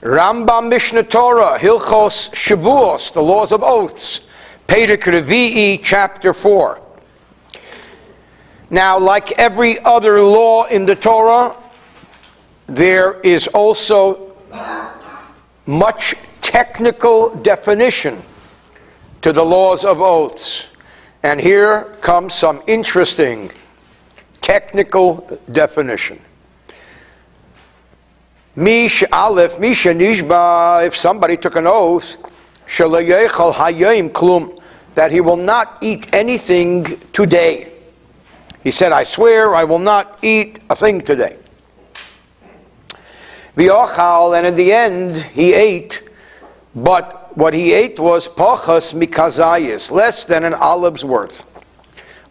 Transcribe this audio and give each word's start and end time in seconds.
Rambam 0.00 0.68
Mishnah 0.68 1.02
Torah, 1.04 1.58
Hilchos 1.58 2.30
Shavuos, 2.30 3.12
the 3.12 3.22
laws 3.22 3.50
of 3.50 3.62
oaths, 3.64 4.20
Perek 4.68 5.02
Revi'i, 5.02 5.80
chapter 5.82 6.32
4. 6.32 6.80
Now, 8.70 8.98
like 8.98 9.32
every 9.32 9.80
other 9.80 10.20
law 10.22 10.64
in 10.64 10.86
the 10.86 10.94
Torah, 10.94 11.56
there 12.66 13.18
is 13.20 13.48
also 13.48 14.36
much 15.66 16.14
technical 16.42 17.34
definition 17.36 18.22
to 19.22 19.32
the 19.32 19.44
laws 19.44 19.84
of 19.84 20.00
oaths. 20.00 20.68
And 21.22 21.40
here 21.40 21.96
comes 22.02 22.34
some 22.34 22.62
interesting 22.66 23.50
technical 24.42 25.40
definition. 25.50 26.20
Mish 28.58 29.04
Aleph, 29.12 29.60
Misha 29.60 29.90
Nishba, 29.90 30.84
if 30.84 30.96
somebody 30.96 31.36
took 31.36 31.54
an 31.54 31.68
oath, 31.68 32.16
hayim 32.66 34.08
klum, 34.10 34.60
that 34.96 35.12
he 35.12 35.20
will 35.20 35.36
not 35.36 35.78
eat 35.80 36.12
anything 36.12 37.00
today. 37.12 37.72
He 38.64 38.72
said, 38.72 38.90
I 38.90 39.04
swear 39.04 39.54
I 39.54 39.62
will 39.62 39.78
not 39.78 40.18
eat 40.22 40.58
a 40.68 40.74
thing 40.74 41.02
today. 41.02 41.36
V'ochal, 43.56 44.36
and 44.36 44.44
in 44.44 44.56
the 44.56 44.72
end 44.72 45.18
he 45.18 45.54
ate, 45.54 46.02
but 46.74 47.36
what 47.36 47.54
he 47.54 47.72
ate 47.72 48.00
was 48.00 48.26
pachas 48.26 48.92
mikazayis, 48.92 49.92
less 49.92 50.24
than 50.24 50.42
an 50.42 50.54
olive's 50.54 51.04
worth, 51.04 51.46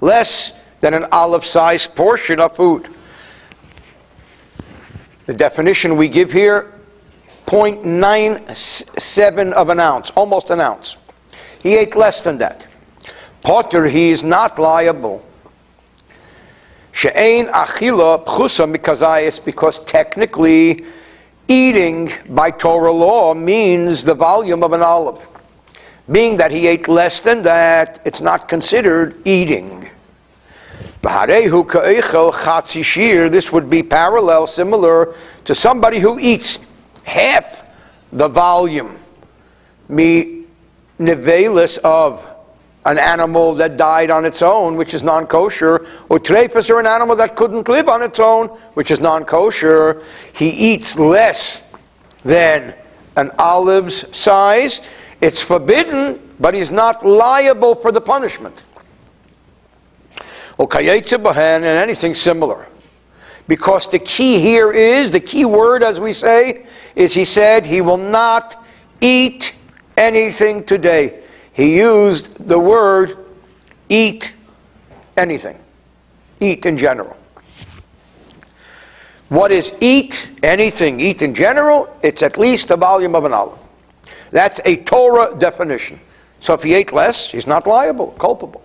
less 0.01 0.51
than 0.81 0.93
an 0.93 1.05
olive-sized 1.09 1.95
portion 1.95 2.41
of 2.41 2.53
food. 2.53 2.89
The 5.27 5.33
definition 5.33 5.97
we 5.97 6.09
give 6.09 6.31
here 6.31 6.73
0.97 7.45 9.51
of 9.51 9.69
an 9.69 9.79
ounce, 9.79 10.09
almost 10.11 10.49
an 10.49 10.61
ounce. 10.61 10.97
He 11.59 11.75
ate 11.75 11.95
less 11.95 12.21
than 12.21 12.37
that. 12.39 12.65
Potter, 13.41 13.87
he 13.87 14.09
is 14.09 14.23
not 14.23 14.57
liable. 14.57 15.23
She'ain 16.93 17.47
achila 17.47 18.25
pchusa 18.25 18.73
mikazayis, 18.73 19.43
because 19.43 19.79
technically 19.83 20.85
eating 21.47 22.11
by 22.29 22.51
Torah 22.51 22.91
law 22.91 23.33
means 23.33 24.03
the 24.03 24.13
volume 24.13 24.63
of 24.63 24.73
an 24.73 24.81
olive. 24.81 25.31
Being 26.09 26.37
that 26.37 26.51
he 26.51 26.67
ate 26.67 26.87
less 26.87 27.21
than 27.21 27.41
that, 27.43 27.99
it's 28.05 28.21
not 28.21 28.47
considered 28.47 29.21
eating. 29.25 29.89
This 33.29 33.51
would 33.51 33.69
be 33.69 33.83
parallel, 33.83 34.47
similar 34.47 35.13
to 35.45 35.55
somebody 35.55 35.99
who 35.99 36.19
eats 36.19 36.59
half 37.03 37.63
the 38.11 38.27
volume, 38.27 38.97
me 39.89 40.45
nevelis 40.99 41.77
of 41.79 42.27
an 42.85 42.97
animal 42.97 43.53
that 43.55 43.77
died 43.77 44.09
on 44.09 44.25
its 44.25 44.41
own, 44.41 44.75
which 44.75 44.93
is 44.93 45.03
non-kosher, 45.03 45.85
or 46.09 46.19
trepus, 46.19 46.69
or 46.69 46.79
an 46.79 46.87
animal 46.87 47.15
that 47.17 47.35
couldn't 47.35 47.67
live 47.67 47.89
on 47.89 48.01
its 48.01 48.19
own, 48.19 48.47
which 48.75 48.91
is 48.91 48.99
non-kosher. 48.99 50.01
He 50.33 50.49
eats 50.49 50.97
less 50.97 51.61
than 52.23 52.73
an 53.15 53.31
olive's 53.37 54.15
size. 54.15 54.81
It's 55.19 55.41
forbidden, 55.41 56.19
but 56.39 56.53
he's 56.53 56.71
not 56.71 57.05
liable 57.05 57.75
for 57.75 57.91
the 57.91 58.01
punishment 58.01 58.63
or 60.57 60.67
and 60.71 61.65
anything 61.65 62.13
similar. 62.13 62.67
Because 63.47 63.87
the 63.87 63.99
key 63.99 64.39
here 64.39 64.71
is, 64.71 65.11
the 65.11 65.19
key 65.19 65.45
word, 65.45 65.83
as 65.83 65.99
we 65.99 66.11
say, 66.11 66.65
is 66.95 67.13
he 67.13 67.25
said 67.25 67.65
he 67.65 67.81
will 67.81 67.97
not 67.97 68.63
eat 68.99 69.53
anything 69.95 70.63
today. 70.63 71.23
He 71.53 71.77
used 71.77 72.33
the 72.47 72.59
word 72.59 73.17
eat 73.89 74.35
anything, 75.15 75.57
eat 76.39 76.65
in 76.65 76.77
general. 76.77 77.15
What 79.29 79.51
is 79.51 79.73
eat 79.81 80.31
anything, 80.43 80.99
eat 80.99 81.21
in 81.21 81.33
general? 81.33 81.89
It's 82.01 82.21
at 82.23 82.37
least 82.37 82.69
the 82.69 82.77
volume 82.77 83.15
of 83.15 83.25
an 83.25 83.33
olive. 83.33 83.59
That's 84.31 84.59
a 84.65 84.77
Torah 84.77 85.37
definition. 85.37 85.99
So 86.39 86.53
if 86.53 86.63
he 86.63 86.73
ate 86.73 86.93
less, 86.93 87.31
he's 87.31 87.47
not 87.47 87.65
liable, 87.65 88.07
culpable. 88.19 88.63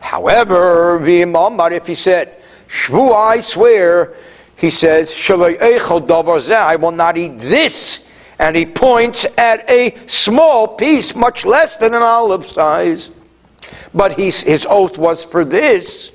However, 0.00 1.00
if 1.02 1.86
he 1.86 1.94
said, 1.94 2.42
Shvu, 2.68 3.14
I 3.14 3.40
swear, 3.40 4.14
he 4.56 4.70
says, 4.70 5.14
I 5.30 6.76
will 6.76 6.90
not 6.92 7.16
eat 7.18 7.38
this. 7.38 8.04
And 8.38 8.56
he 8.56 8.66
points 8.66 9.26
at 9.36 9.68
a 9.70 9.96
small 10.06 10.68
piece, 10.68 11.14
much 11.14 11.44
less 11.44 11.76
than 11.76 11.94
an 11.94 12.02
olive 12.02 12.46
size. 12.46 13.10
But 13.94 14.12
his 14.12 14.66
oath 14.68 14.98
was 14.98 15.24
for 15.24 15.44
this. 15.44 16.10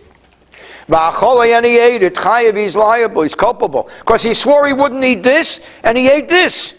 And 0.90 1.66
he 1.66 1.78
ate 1.78 2.04
it. 2.04 2.16
Chayav, 2.16 2.58
he's 2.58 2.76
liable, 2.76 3.22
he's 3.22 3.36
culpable. 3.36 3.90
Because 4.00 4.24
he 4.24 4.34
swore 4.34 4.66
he 4.68 4.74
wouldn't 4.74 5.04
eat 5.04 5.24
this, 5.24 5.60
and 5.84 5.98
he 5.98 6.10
ate 6.10 6.30
this. 6.30 6.74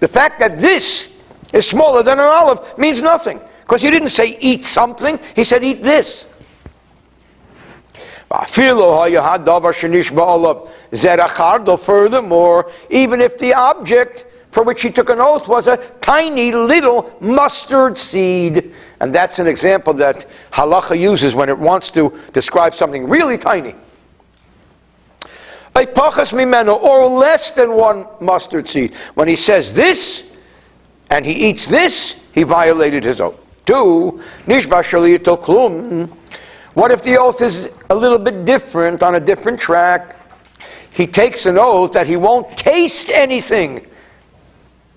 The 0.00 0.08
fact 0.08 0.38
that 0.40 0.58
this 0.58 1.08
is 1.52 1.66
smaller 1.66 2.02
than 2.02 2.18
an 2.18 2.26
olive 2.26 2.78
means 2.78 3.00
nothing. 3.00 3.40
Because 3.66 3.82
he 3.82 3.90
didn't 3.90 4.10
say 4.10 4.38
eat 4.40 4.64
something, 4.64 5.18
he 5.34 5.42
said 5.42 5.64
eat 5.64 5.82
this. 5.82 6.26
Furthermore, 11.76 12.70
even 12.90 13.20
if 13.20 13.38
the 13.38 13.54
object 13.54 14.24
for 14.52 14.62
which 14.62 14.82
he 14.82 14.90
took 14.90 15.10
an 15.10 15.20
oath 15.20 15.48
was 15.48 15.66
a 15.66 15.76
tiny 16.00 16.52
little 16.52 17.14
mustard 17.20 17.98
seed, 17.98 18.72
and 19.00 19.12
that's 19.12 19.40
an 19.40 19.48
example 19.48 19.92
that 19.94 20.26
halacha 20.52 20.98
uses 20.98 21.34
when 21.34 21.48
it 21.48 21.58
wants 21.58 21.90
to 21.90 22.18
describe 22.32 22.72
something 22.72 23.08
really 23.08 23.36
tiny. 23.36 23.74
Or 25.74 27.06
less 27.06 27.50
than 27.50 27.74
one 27.74 28.06
mustard 28.20 28.68
seed. 28.68 28.94
When 29.14 29.28
he 29.28 29.36
says 29.36 29.74
this, 29.74 30.24
and 31.10 31.26
he 31.26 31.50
eats 31.50 31.66
this, 31.68 32.16
he 32.32 32.44
violated 32.44 33.04
his 33.04 33.20
oath. 33.20 33.45
Two, 33.66 34.22
nishba 34.46 35.36
klum. 35.36 36.08
What 36.74 36.92
if 36.92 37.02
the 37.02 37.18
oath 37.18 37.42
is 37.42 37.70
a 37.90 37.94
little 37.94 38.18
bit 38.18 38.44
different 38.44 39.02
on 39.02 39.16
a 39.16 39.20
different 39.20 39.58
track? 39.58 40.20
He 40.90 41.06
takes 41.06 41.46
an 41.46 41.58
oath 41.58 41.92
that 41.92 42.06
he 42.06 42.16
won't 42.16 42.56
taste 42.56 43.10
anything. 43.10 43.84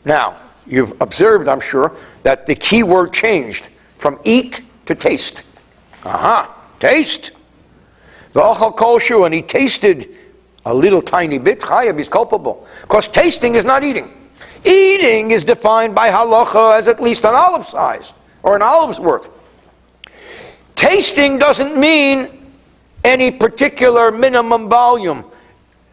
Now, 0.06 0.38
you've 0.68 0.94
observed, 1.02 1.48
I'm 1.48 1.60
sure, 1.60 1.96
that 2.24 2.46
the 2.46 2.56
key 2.56 2.84
word 2.84 3.12
changed 3.12 3.70
from 3.98 4.20
eat 4.24 4.62
to 4.86 4.94
taste. 4.94 5.44
Aha, 6.06 6.54
taste. 6.80 7.32
Koshu, 8.34 9.26
and 9.26 9.34
he 9.34 9.42
tasted 9.42 10.16
a 10.66 10.74
little 10.74 11.02
tiny 11.02 11.40
bit. 11.40 11.60
Chayav 11.60 12.00
is 12.00 12.08
culpable. 12.08 12.68
Because 12.82 13.08
tasting 13.08 13.56
is 13.56 13.66
not 13.66 13.84
eating. 13.84 14.14
Eating 14.64 15.32
is 15.32 15.44
defined 15.44 15.96
by 15.96 16.10
halacha 16.10 16.78
as 16.78 16.88
at 16.88 17.02
least 17.02 17.26
an 17.26 17.34
olive 17.34 17.66
size 17.66 18.14
or 18.44 18.56
an 18.56 18.62
olive's 18.62 19.00
worth. 19.00 19.30
Tasting 20.76 21.38
doesn't 21.38 21.78
mean 21.78 22.52
any 23.04 23.32
particular 23.32 24.12
minimum 24.12 24.70
volume. 24.70 25.26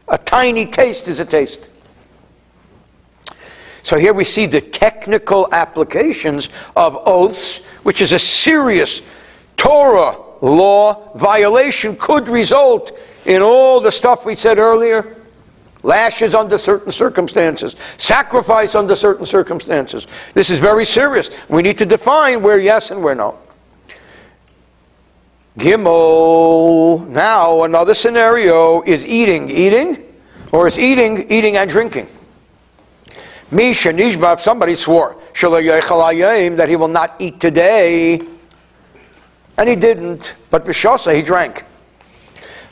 A 0.09 0.19
tiny 0.19 0.67
taste 0.67 1.09
is 1.09 1.21
a 1.21 1.25
taste. 1.25 1.69
So 3.83 3.99
here 3.99 4.13
we 4.13 4.25
see 4.25 4.47
the 4.47 4.61
technical 4.61 5.49
applications 5.53 6.49
of 6.75 6.97
oaths, 7.07 7.59
which 7.85 8.01
is 8.01 8.13
a 8.13 8.19
serious 8.19 9.03
Torah 9.57 10.19
law 10.41 11.13
violation, 11.17 11.97
could 11.97 12.29
result 12.29 12.97
in 13.25 13.43
all 13.43 13.81
the 13.81 13.93
stuff 13.93 14.27
we 14.27 14.37
said 14.37 14.59
earlier 14.59 15.16
lashes 15.87 16.35
under 16.35 16.59
certain 16.59 16.91
circumstances, 16.91 17.77
sacrifice 17.97 18.75
under 18.75 18.97
certain 18.97 19.25
circumstances. 19.25 20.07
This 20.35 20.51
is 20.51 20.59
very 20.59 20.85
serious. 20.85 21.31
We 21.49 21.63
need 21.63 21.79
to 21.79 21.87
define 21.87 22.43
where 22.43 22.59
yes 22.59 22.91
and 22.91 23.03
where 23.03 23.15
no. 23.15 23.39
Gimel. 25.57 27.07
Now, 27.09 27.63
another 27.63 27.95
scenario 27.95 28.83
is 28.83 29.07
eating. 29.07 29.49
Eating? 29.49 30.05
Or 30.53 30.67
is 30.67 30.79
eating, 30.79 31.31
eating 31.31 31.57
and 31.57 31.71
drinking. 31.71 32.09
Misha 33.51 33.91
Nishba, 33.91 34.41
somebody 34.41 34.75
swore 34.75 35.17
that 36.57 36.69
he 36.69 36.77
will 36.77 36.89
not 36.89 37.15
eat 37.21 37.39
today. 37.39 38.21
And 39.57 39.69
he 39.69 39.77
didn't. 39.77 40.35
But 40.51 40.65
Bishasa, 40.65 41.15
he 41.15 41.23
drank. 41.23 41.65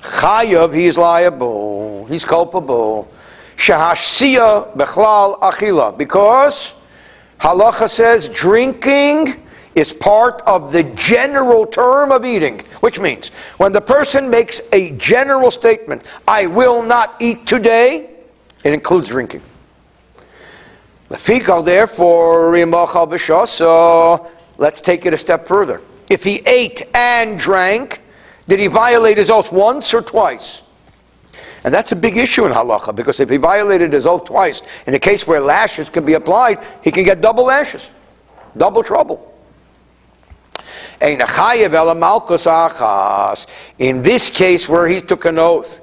Chayav, 0.04 0.74
he 0.74 0.84
is 0.84 0.98
liable. 0.98 2.04
He's 2.06 2.24
culpable. 2.24 3.10
Shahashia 3.56 4.76
bechlal 4.76 5.40
achila. 5.40 5.96
Because 5.96 6.74
halacha 7.40 7.88
says 7.88 8.28
drinking 8.28 9.42
is 9.74 9.92
part 9.92 10.42
of 10.42 10.72
the 10.72 10.84
general 10.84 11.66
term 11.66 12.12
of 12.12 12.24
eating, 12.24 12.60
which 12.80 13.00
means 13.00 13.28
when 13.56 13.72
the 13.72 13.80
person 13.80 14.28
makes 14.28 14.60
a 14.72 14.90
general 14.92 15.50
statement, 15.50 16.02
I 16.28 16.46
will 16.46 16.82
not 16.82 17.16
eat 17.18 17.46
today, 17.46 18.10
it 18.62 18.72
includes 18.72 19.08
drinking. 19.08 19.40
Lefikal, 21.08 21.64
therefore, 21.64 22.52
b'shoso. 22.52 24.28
Let's 24.58 24.80
take 24.80 25.06
it 25.06 25.14
a 25.14 25.16
step 25.16 25.48
further. 25.48 25.80
If 26.10 26.22
he 26.22 26.42
ate 26.46 26.82
and 26.94 27.38
drank, 27.38 28.00
did 28.46 28.58
he 28.58 28.66
violate 28.66 29.16
his 29.16 29.30
oath 29.30 29.52
once 29.52 29.94
or 29.94 30.02
twice? 30.02 30.62
And 31.64 31.72
that's 31.72 31.92
a 31.92 31.96
big 31.96 32.18
issue 32.18 32.44
in 32.44 32.52
halacha 32.52 32.94
because 32.94 33.20
if 33.20 33.30
he 33.30 33.38
violated 33.38 33.92
his 33.92 34.06
oath 34.06 34.24
twice, 34.24 34.60
in 34.86 34.94
a 34.94 34.98
case 34.98 35.26
where 35.26 35.40
lashes 35.40 35.88
can 35.88 36.04
be 36.04 36.12
applied, 36.12 36.58
he 36.82 36.90
can 36.92 37.04
get 37.04 37.22
double 37.22 37.44
lashes, 37.44 37.90
double 38.56 38.82
trouble. 38.82 39.30
In 41.00 41.18
this 44.02 44.30
case, 44.30 44.68
where 44.68 44.88
he 44.88 45.00
took 45.00 45.24
an 45.24 45.38
oath 45.38 45.80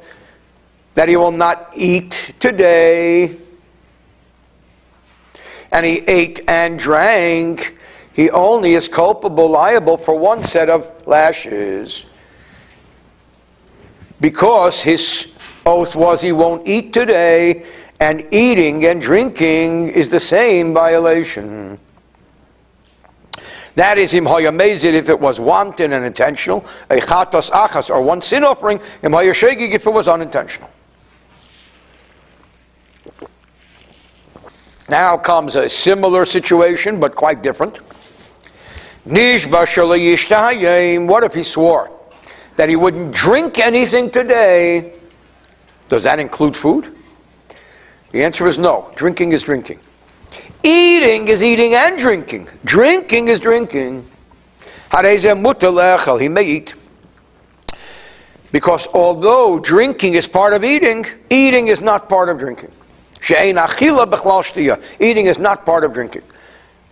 that 0.93 1.09
he 1.09 1.15
will 1.15 1.31
not 1.31 1.71
eat 1.75 2.33
today, 2.39 3.35
and 5.71 5.85
he 5.85 5.99
ate 6.07 6.41
and 6.47 6.77
drank, 6.77 7.77
he 8.13 8.29
only 8.29 8.73
is 8.73 8.87
culpable, 8.87 9.49
liable 9.49 9.97
for 9.97 10.15
one 10.17 10.43
set 10.43 10.69
of 10.69 10.91
lashes. 11.07 12.05
Because 14.21 14.81
his 14.81 15.27
oath 15.65 15.95
was 15.95 16.21
he 16.21 16.31
won't 16.31 16.67
eat 16.67 16.93
today, 16.93 17.65
and 17.99 18.25
eating 18.31 18.85
and 18.85 19.01
drinking 19.01 19.89
is 19.89 20.09
the 20.09 20.19
same 20.19 20.73
violation. 20.73 21.77
That 23.75 23.97
is 23.97 24.11
him 24.11 24.25
hayamezid 24.25 24.93
if 24.93 25.09
it 25.09 25.19
was 25.19 25.39
wanton 25.39 25.93
and 25.93 26.05
intentional, 26.05 26.65
a 26.89 26.97
chatos 26.97 27.49
achas 27.51 27.89
or 27.89 28.01
one 28.01 28.21
sin 28.21 28.43
offering, 28.43 28.79
him 29.01 29.11
hayashegig 29.11 29.71
if 29.71 29.87
it 29.87 29.93
was 29.93 30.07
unintentional. 30.07 30.69
Now 34.89 35.17
comes 35.17 35.55
a 35.55 35.69
similar 35.69 36.25
situation, 36.25 36.99
but 36.99 37.15
quite 37.15 37.41
different. 37.41 37.77
What 39.05 41.23
if 41.23 41.33
he 41.33 41.43
swore 41.43 42.00
that 42.61 42.69
he 42.69 42.75
wouldn't 42.75 43.11
drink 43.11 43.57
anything 43.57 44.11
today? 44.11 44.93
Does 45.89 46.03
that 46.03 46.19
include 46.19 46.55
food? 46.55 46.95
The 48.11 48.23
answer 48.23 48.45
is 48.45 48.59
no. 48.59 48.93
Drinking 48.95 49.31
is 49.31 49.41
drinking. 49.41 49.79
Eating 50.61 51.27
is 51.27 51.43
eating 51.43 51.73
and 51.73 51.97
drinking. 51.97 52.49
Drinking 52.63 53.29
is 53.29 53.39
drinking. 53.39 54.05
He 54.91 56.27
may 56.27 56.43
eat. 56.43 56.75
Because 58.51 58.87
although 58.93 59.57
drinking 59.57 60.13
is 60.13 60.27
part 60.27 60.53
of 60.53 60.63
eating, 60.63 61.07
eating 61.31 61.65
is 61.65 61.81
not 61.81 62.07
part 62.07 62.29
of 62.29 62.37
drinking. 62.37 62.69
Eating 63.27 65.25
is 65.25 65.39
not 65.39 65.65
part 65.65 65.83
of 65.83 65.93
drinking. 65.93 66.21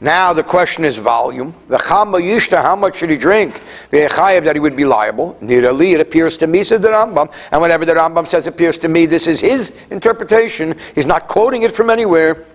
Now 0.02 0.32
the 0.32 0.44
question 0.44 0.86
is 0.86 0.96
volume. 0.98 1.54
How 1.70 2.06
much 2.06 2.96
should 2.96 3.10
he 3.10 3.18
drink? 3.18 3.62
That 3.92 4.52
he 4.56 4.60
would 4.60 4.78
be 4.78 4.86
liable. 4.86 5.38
Nirali, 5.42 5.94
it 5.96 6.00
appears 6.00 6.38
to 6.38 6.48
me, 6.48 6.64
says 6.64 6.80
the 6.80 6.88
Rambam. 6.88 7.30
And 7.52 7.62
whenever 7.62 7.84
the 7.84 7.96
Rambam 7.96 8.26
says 8.26 8.48
appears 8.48 8.78
to 8.80 8.88
me, 8.88 9.06
this 9.06 9.28
is 9.28 9.42
his 9.42 9.72
interpretation. 9.92 10.76
He's 10.96 11.06
not 11.06 11.28
quoting 11.28 11.64
it 11.64 11.76
from 11.76 11.90
anywhere. 11.90 12.46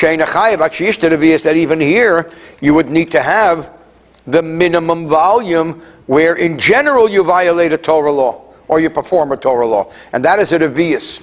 That 0.00 1.52
even 1.56 1.80
here 1.80 2.30
you 2.60 2.74
would 2.74 2.90
need 2.90 3.10
to 3.12 3.22
have 3.22 3.70
the 4.26 4.42
minimum 4.42 5.08
volume 5.08 5.82
where 6.06 6.34
in 6.36 6.58
general 6.58 7.08
you 7.08 7.24
violate 7.24 7.72
a 7.72 7.78
Torah 7.78 8.12
law 8.12 8.52
or 8.68 8.80
you 8.80 8.90
perform 8.90 9.32
a 9.32 9.36
Torah 9.36 9.66
law. 9.66 9.90
And 10.12 10.24
that 10.24 10.38
is 10.38 10.52
a 10.52 10.58
revius. 10.58 11.22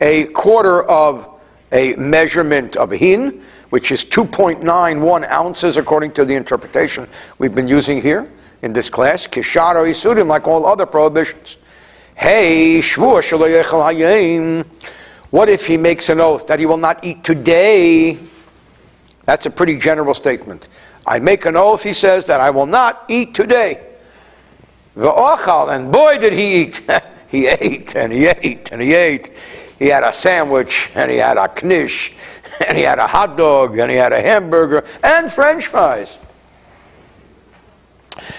A 0.00 0.24
quarter 0.26 0.82
of 0.82 1.28
a 1.72 1.94
measurement 1.96 2.76
of 2.76 2.90
hin, 2.90 3.42
which 3.74 3.90
is 3.90 4.04
2.91 4.04 5.28
ounces 5.28 5.76
according 5.76 6.12
to 6.12 6.24
the 6.24 6.32
interpretation 6.32 7.08
we've 7.38 7.56
been 7.56 7.66
using 7.66 8.00
here 8.00 8.30
in 8.62 8.72
this 8.72 8.88
class. 8.88 9.26
Kishara 9.26 9.84
isudim, 9.88 10.28
like 10.28 10.46
all 10.46 10.64
other 10.64 10.86
prohibitions. 10.86 11.56
Hey, 12.14 12.80
What 15.30 15.48
if 15.48 15.66
he 15.66 15.76
makes 15.76 16.08
an 16.08 16.20
oath 16.20 16.46
that 16.46 16.60
he 16.60 16.66
will 16.66 16.76
not 16.76 17.04
eat 17.04 17.24
today? 17.24 18.16
That's 19.24 19.46
a 19.46 19.50
pretty 19.50 19.76
general 19.76 20.14
statement. 20.14 20.68
I 21.04 21.18
make 21.18 21.44
an 21.44 21.56
oath, 21.56 21.82
he 21.82 21.94
says, 21.94 22.26
that 22.26 22.40
I 22.40 22.50
will 22.50 22.66
not 22.66 23.06
eat 23.08 23.34
today. 23.34 23.96
V'ochal, 24.96 25.74
and 25.74 25.90
boy 25.90 26.18
did 26.18 26.32
he 26.32 26.62
eat. 26.62 26.88
he 27.26 27.48
ate 27.48 27.96
and 27.96 28.12
he 28.12 28.28
ate 28.28 28.70
and 28.70 28.80
he 28.80 28.94
ate. 28.94 29.32
He 29.80 29.86
had 29.86 30.04
a 30.04 30.12
sandwich 30.12 30.92
and 30.94 31.10
he 31.10 31.16
had 31.16 31.38
a 31.38 31.48
knish 31.48 32.12
and 32.66 32.76
he 32.76 32.84
had 32.84 32.98
a 32.98 33.06
hot 33.06 33.36
dog, 33.36 33.78
and 33.78 33.90
he 33.90 33.96
had 33.96 34.12
a 34.12 34.20
hamburger, 34.20 34.84
and 35.02 35.30
french 35.32 35.66
fries. 35.66 36.18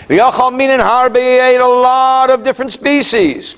Yachal 0.07 0.51
Harbi 0.79 1.17
ate 1.17 1.59
a 1.59 1.67
lot 1.67 2.29
of 2.29 2.43
different 2.43 2.71
species. 2.71 3.55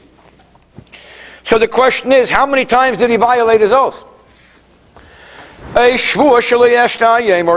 So 1.44 1.59
the 1.59 1.68
question 1.68 2.12
is, 2.12 2.30
how 2.30 2.45
many 2.45 2.65
times 2.65 2.98
did 2.98 3.09
he 3.09 3.15
violate 3.15 3.62
his 3.62 3.71
oath? 3.71 4.04
Or 5.75 6.42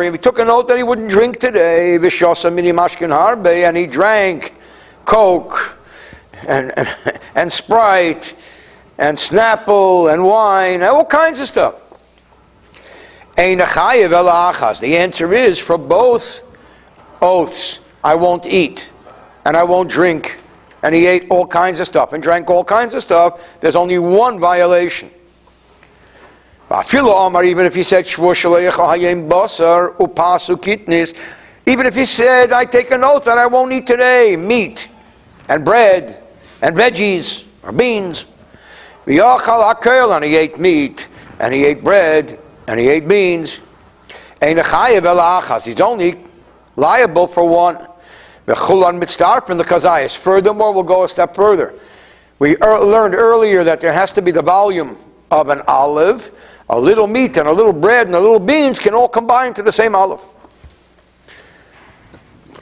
he 0.03 0.19
took 0.19 0.39
an 0.39 0.49
oath 0.49 0.67
that 0.69 0.77
he 0.77 0.83
wouldn't 0.83 1.11
drink 1.11 1.39
today, 1.41 1.97
and 1.97 3.77
he 3.77 3.87
drank 3.87 4.55
Coke 5.05 5.77
and, 6.47 6.73
and, 6.77 6.89
and 7.35 7.53
Sprite 7.53 8.35
and 8.99 9.17
Snapple 9.17 10.13
and 10.13 10.25
wine, 10.25 10.75
and 10.75 10.85
all 10.85 11.05
kinds 11.05 11.41
of 11.41 11.49
stuff. 11.49 11.90
The 13.41 14.97
answer 14.99 15.33
is 15.33 15.59
for 15.59 15.79
both 15.79 16.43
oaths, 17.23 17.81
I 18.05 18.15
won't 18.15 18.45
eat 18.45 18.87
and 19.47 19.57
I 19.57 19.65
won't 19.65 19.91
drink. 19.91 20.39
And 20.83 20.95
he 20.95 21.07
ate 21.07 21.27
all 21.31 21.47
kinds 21.47 21.81
of 21.81 21.87
stuff 21.87 22.13
and 22.13 22.23
drank 22.23 22.51
all 22.51 22.65
kinds 22.65 22.93
of 22.93 23.03
stuff. 23.03 23.61
There's 23.61 23.77
only 23.77 23.99
one 23.99 24.39
violation. 24.39 25.11
Even 26.71 27.67
if 27.67 27.75
he 27.75 27.83
said, 27.83 28.07
even 31.67 31.87
if 31.87 31.95
he 31.95 32.05
said, 32.05 32.53
I 32.53 32.65
take 32.65 32.91
an 32.91 33.05
oath 33.05 33.25
that 33.25 33.39
I 33.39 33.47
won't 33.47 33.73
eat 33.73 33.87
today 33.87 34.37
meat 34.37 34.89
and 35.49 35.65
bread 35.65 36.23
and 36.63 36.77
veggies 36.77 37.45
or 37.63 37.73
beans. 37.73 38.27
And 39.07 40.25
he 40.25 40.37
ate 40.37 40.59
meat 40.59 41.09
and 41.39 41.55
he 41.55 41.65
ate 41.65 41.83
bread 41.83 42.40
and 42.67 42.79
he 42.81 42.89
ate 42.89 43.09
beans. 43.09 43.61
He's 45.65 45.81
only 45.81 46.25
liable 46.77 47.27
for 47.27 47.45
one. 47.45 47.87
Furthermore, 50.17 50.73
we'll 50.73 50.83
go 50.83 51.05
a 51.05 51.09
step 51.09 51.35
further. 51.35 51.75
We 52.39 52.57
er- 52.57 52.81
learned 52.81 53.15
earlier 53.15 53.65
that 53.65 53.81
there 53.81 53.93
has 53.93 54.13
to 54.13 54.23
be 54.23 54.31
the 54.31 54.43
volume 54.43 54.97
of 55.31 55.49
an 55.51 55.63
olive, 55.69 56.33
a 56.69 56.81
little 56.81 57.07
meat 57.07 57.37
and 57.37 57.47
a 57.47 57.53
little 57.53 57.73
bread 57.73 58.07
and 58.07 58.17
a 58.17 58.21
little 58.21 58.41
beans 58.41 58.79
can 58.79 58.95
all 58.95 59.09
combine 59.09 59.53
to 59.55 59.63
the 59.63 59.73
same 59.73 59.95
olive. 59.95 60.23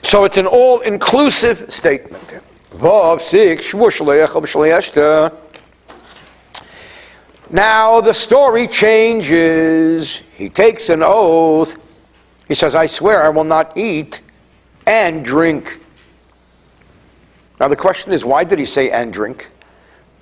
So 0.03 0.25
it's 0.25 0.37
an 0.37 0.47
all-inclusive 0.47 1.71
statement. 1.71 2.23
Now 7.49 7.99
the 7.99 8.13
story 8.13 8.67
changes. 8.67 10.21
He 10.35 10.49
takes 10.49 10.89
an 10.89 11.01
oath. 11.03 11.77
He 12.47 12.55
says, 12.55 12.75
I 12.75 12.85
swear 12.85 13.23
I 13.23 13.29
will 13.29 13.43
not 13.43 13.77
eat 13.77 14.21
and 14.85 15.25
drink. 15.25 15.81
Now 17.59 17.67
the 17.67 17.75
question 17.75 18.13
is, 18.13 18.23
why 18.23 18.43
did 18.43 18.59
he 18.59 18.65
say 18.65 18.91
and 18.91 19.11
drink? 19.11 19.49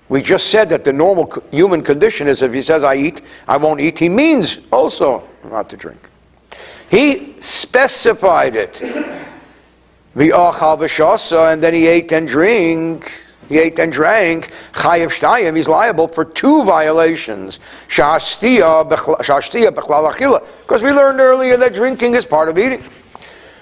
We 0.10 0.22
just 0.22 0.50
said 0.50 0.69
that 0.69 0.86
the 0.86 0.93
normal 0.93 1.43
human 1.51 1.84
condition 1.84 2.27
is 2.27 2.41
if 2.41 2.53
he 2.53 2.62
says, 2.62 2.84
I 2.84 2.96
eat, 2.96 3.22
I 3.48 3.57
won't 3.57 3.81
eat, 3.81 4.00
he 4.00 4.07
means 4.07 4.60
also 4.72 5.27
not 5.43 5.69
to 5.69 5.77
drink. 5.77 6.10
He 6.89 7.36
specified 7.41 8.55
it. 8.55 8.81
The 10.15 10.34
and 11.51 11.62
then 11.62 11.74
he 11.75 11.86
ate 11.86 12.12
and 12.12 12.27
drank 12.27 13.12
he 13.47 13.59
ate 13.59 13.79
and 13.79 13.91
drank, 13.91 14.51
chayiv 14.73 15.07
shtayim, 15.07 15.55
he's 15.55 15.67
liable 15.67 16.07
for 16.07 16.25
two 16.25 16.63
violations. 16.63 17.59
Shashtiya 17.87 18.89
bechlal 18.89 20.11
achila. 20.11 20.45
Because 20.61 20.83
we 20.83 20.91
learned 20.91 21.19
earlier 21.19 21.57
that 21.57 21.73
drinking 21.73 22.15
is 22.15 22.25
part 22.25 22.49
of 22.49 22.57
eating. 22.57 22.83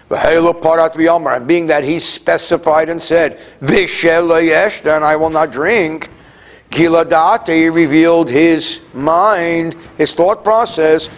And 0.08 1.48
being 1.48 1.68
that 1.68 1.84
he 1.84 2.00
specified 2.00 2.90
and 2.90 3.02
said, 3.02 3.40
then 3.60 5.04
I 5.04 5.16
will 5.16 5.32
not 5.32 5.52
drink. 5.52 6.10
Kiladate, 6.70 7.48
he 7.48 7.70
revealed 7.70 8.30
his 8.30 8.82
mind, 8.94 9.76
his 9.98 10.14
thought 10.14 10.44
process, 10.44 11.10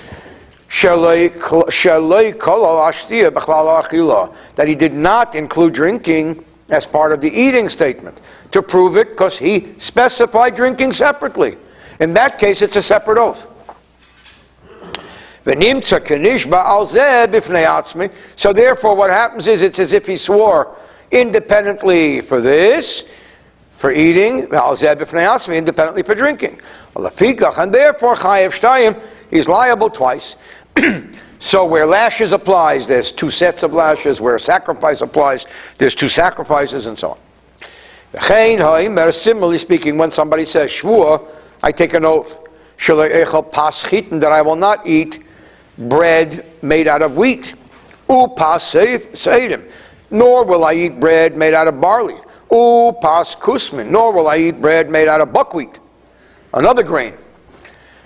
that 4.55 4.65
he 4.67 4.75
did 4.75 4.93
not 4.93 5.35
include 5.35 5.73
drinking 5.73 6.45
as 6.69 6.85
part 6.85 7.11
of 7.11 7.21
the 7.21 7.29
eating 7.29 7.69
statement 7.69 8.19
to 8.51 8.61
prove 8.61 8.97
it 8.97 9.09
because 9.09 9.37
he 9.37 9.73
specified 9.77 10.55
drinking 10.55 10.93
separately. 10.93 11.57
In 11.99 12.13
that 12.13 12.37
case, 12.37 12.61
it's 12.61 12.75
a 12.75 12.81
separate 12.81 13.17
oath. 13.17 13.47
So 18.35 18.53
therefore, 18.53 18.95
what 18.95 19.09
happens 19.09 19.47
is 19.47 19.61
it's 19.61 19.79
as 19.79 19.93
if 19.93 20.05
he 20.05 20.17
swore 20.17 20.75
independently 21.09 22.19
for 22.19 22.41
this, 22.41 23.05
for 23.69 23.93
eating, 23.93 24.49
independently 24.51 26.03
for 26.03 26.15
drinking. 26.15 26.59
And 26.95 27.73
therefore 27.73 28.15
he's 29.31 29.47
liable 29.47 29.89
twice. 29.89 30.35
so 31.39 31.65
where 31.65 31.85
lashes 31.85 32.31
applies, 32.31 32.87
there's 32.87 33.11
two 33.11 33.29
sets 33.29 33.63
of 33.63 33.73
lashes. 33.73 34.19
Where 34.19 34.39
sacrifice 34.39 35.01
applies, 35.01 35.45
there's 35.77 35.93
two 35.93 36.09
sacrifices, 36.09 36.87
and 36.87 36.97
so 36.97 37.11
on. 37.11 37.17
Similarly 39.11 39.57
speaking, 39.57 39.97
when 39.97 40.11
somebody 40.11 40.45
says 40.45 40.71
shvua, 40.71 41.27
I 41.61 41.71
take 41.71 41.93
an 41.93 42.05
oath 42.05 42.41
that 42.79 44.29
I 44.31 44.41
will 44.41 44.55
not 44.55 44.87
eat 44.87 45.23
bread 45.77 46.45
made 46.61 46.87
out 46.87 47.01
of 47.01 47.17
wheat. 47.17 47.53
Nor 48.09 48.29
will 50.45 50.63
I 50.63 50.73
eat 50.73 50.99
bread 50.99 51.35
made 51.35 51.53
out 51.53 51.67
of 51.67 51.81
barley. 51.81 52.15
Nor 52.49 54.13
will 54.13 54.27
I 54.27 54.37
eat 54.37 54.61
bread 54.61 54.89
made 54.89 55.07
out 55.07 55.21
of 55.21 55.33
buckwheat. 55.33 55.79
Another 56.53 56.83
grain. 56.83 57.13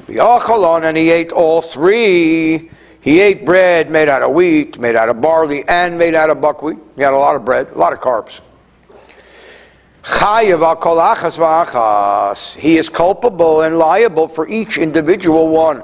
And 0.07 0.97
he 0.97 1.11
ate 1.11 1.31
all 1.31 1.61
three. 1.61 2.71
He 3.01 3.20
ate 3.20 3.46
bread 3.46 3.89
made 3.89 4.08
out 4.08 4.22
of 4.22 4.31
wheat, 4.31 4.79
made 4.79 4.96
out 4.96 5.10
of 5.10 5.20
barley, 5.20 5.67
and 5.67 5.98
made 5.98 6.13
out 6.13 6.29
of 6.29 6.39
buckwheat. 6.39 6.77
He 6.96 7.01
had 7.01 7.13
a 7.13 7.17
lot 7.17 7.36
of 7.36 7.43
bread, 7.43 7.72
a 7.72 7.77
lot 7.77 7.93
of 7.93 8.00
carbs. 8.00 8.41
He 12.60 12.77
is 12.77 12.89
culpable 12.89 13.62
and 13.62 13.77
liable 13.79 14.27
for 14.27 14.48
each 14.48 14.77
individual 14.77 15.50
one. 15.50 15.84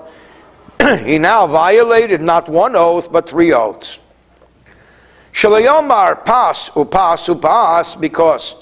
he 1.05 1.17
now 1.17 1.47
violated 1.47 2.21
not 2.21 2.47
one 2.49 2.75
oath, 2.75 3.11
but 3.11 3.27
three 3.27 3.51
oaths. 3.51 3.97
Shalayomar 5.33 6.23
pas 6.23 6.69
upas 6.69 7.27
upas, 7.27 7.99
because 7.99 8.55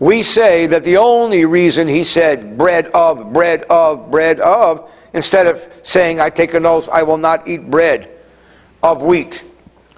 we 0.00 0.22
say 0.22 0.66
that 0.66 0.84
the 0.84 0.96
only 0.96 1.44
reason 1.44 1.86
he 1.88 2.04
said 2.04 2.56
bread 2.58 2.86
of, 2.86 3.32
bread 3.32 3.62
of, 3.64 4.10
bread 4.10 4.40
of, 4.40 4.90
instead 5.12 5.46
of 5.46 5.66
saying, 5.82 6.20
I 6.20 6.30
take 6.30 6.54
an 6.54 6.66
oath, 6.66 6.88
I 6.88 7.02
will 7.02 7.18
not 7.18 7.46
eat 7.48 7.70
bread 7.70 8.10
of 8.82 9.02
wheat, 9.02 9.42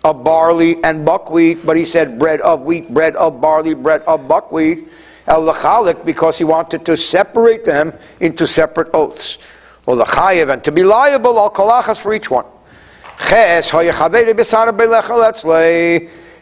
of 0.04 0.24
barley 0.24 0.82
and 0.82 1.04
buckwheat, 1.04 1.64
but 1.64 1.76
he 1.76 1.84
said 1.84 2.18
bread 2.18 2.40
of 2.40 2.62
wheat, 2.62 2.92
bread 2.92 3.16
of 3.16 3.40
barley, 3.40 3.74
bread 3.74 4.02
of 4.02 4.26
buckwheat, 4.26 4.88
el 5.26 5.42
lachalik, 5.42 6.04
because 6.04 6.38
he 6.38 6.44
wanted 6.44 6.84
to 6.86 6.96
separate 6.96 7.64
them 7.64 7.92
into 8.20 8.46
separate 8.46 8.88
oaths. 8.94 9.38
Or 9.86 9.96
lachayev, 9.96 10.52
and 10.52 10.64
to 10.64 10.72
be 10.72 10.84
liable, 10.84 11.38
al 11.38 11.50
kolachas 11.50 12.00
for 12.00 12.14
each 12.14 12.30
one. 12.30 12.46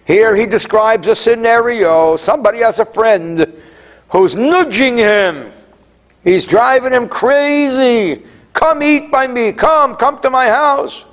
Here 0.07 0.35
he 0.37 0.47
describes 0.47 1.07
a 1.09 1.15
scenario. 1.15 2.17
Somebody 2.17 2.61
has 2.61 2.79
a 2.79 2.85
friend 2.85 3.61
who's 4.09 4.35
nudging 4.37 4.97
him. 4.97 5.51
He's 6.25 6.47
driving 6.47 6.93
him 6.93 7.09
crazy. 7.09 8.25
Come 8.59 8.83
eat 8.83 9.09
by 9.09 9.29
me. 9.29 9.53
Come, 9.53 9.95
come 9.95 10.19
to 10.19 10.31
my 10.31 10.49
house. 10.49 11.05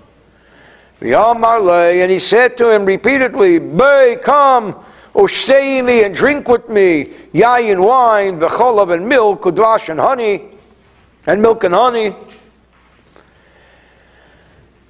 And 1.00 2.12
he 2.12 2.18
said 2.18 2.58
to 2.58 2.72
him 2.72 2.86
repeatedly, 2.86 3.60
Bay, 3.60 4.18
come, 4.20 4.84
oh, 5.14 5.28
me 5.84 6.04
and 6.04 6.16
drink 6.16 6.48
with 6.48 6.68
me, 6.70 7.06
yayin 7.36 7.86
wine, 7.86 8.40
v'cholav 8.40 8.92
and 8.92 9.08
milk, 9.08 9.44
udvash 9.44 9.90
and 9.90 10.00
honey, 10.00 10.46
and 11.28 11.40
milk 11.40 11.64
and 11.64 11.76
honey. 11.76 12.16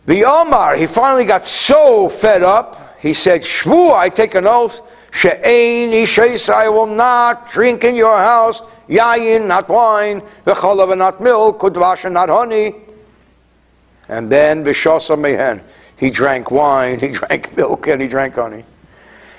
The 0.05 0.23
Omar, 0.23 0.77
he 0.77 0.87
finally 0.87 1.25
got 1.25 1.43
so 1.43 2.07
fed 2.07 2.41
up, 2.41 2.97
he 3.01 3.13
said, 3.13 3.41
Shvu, 3.41 3.93
I 3.93 4.07
take 4.07 4.33
an 4.35 4.47
oath, 4.47 4.81
she'ein 5.11 5.91
ishes, 5.91 6.49
I 6.49 6.69
will 6.69 6.87
not 6.87 7.51
drink 7.51 7.83
in 7.83 7.95
your 7.95 8.15
house, 8.15 8.61
yayin, 8.87 9.47
not 9.47 9.67
wine, 9.69 10.21
v'cholav, 10.45 10.97
not 10.97 11.21
milk, 11.21 11.59
udvash, 11.59 12.11
not 12.11 12.29
honey. 12.29 12.75
And 14.09 14.29
then, 14.31 14.63
v'shosa 14.63 15.19
mehen, 15.19 15.61
he 15.97 16.09
drank 16.09 16.51
wine, 16.51 16.99
he 17.01 17.09
drank 17.09 17.55
milk, 17.55 17.87
and 17.87 18.01
he 18.01 18.07
drank 18.07 18.35
honey. 18.35 18.63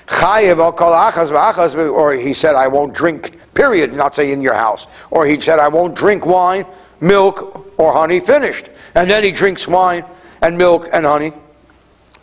Chayev 0.07 1.93
Or 1.93 2.13
he 2.13 2.33
said, 2.33 2.55
I 2.55 2.67
won't 2.67 2.93
drink, 2.93 3.39
period, 3.53 3.93
not 3.93 4.15
say 4.15 4.31
in 4.31 4.41
your 4.41 4.53
house. 4.53 4.87
Or 5.11 5.25
he 5.25 5.39
said, 5.39 5.59
I 5.59 5.67
won't 5.67 5.95
drink 5.95 6.25
wine, 6.25 6.65
milk, 7.01 7.73
or 7.77 7.93
honey, 7.93 8.19
finished. 8.21 8.69
And 8.95 9.09
then 9.09 9.23
he 9.23 9.31
drinks 9.31 9.67
wine 9.67 10.05
and 10.41 10.57
milk 10.57 10.87
and 10.93 11.05
honey. 11.05 11.33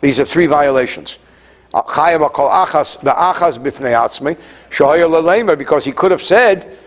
These 0.01 0.19
are 0.19 0.25
three 0.25 0.47
violations. 0.47 1.19
Because 1.73 2.15
he 5.85 5.91
could 5.91 6.11
have 6.11 6.21
said, 6.21 6.77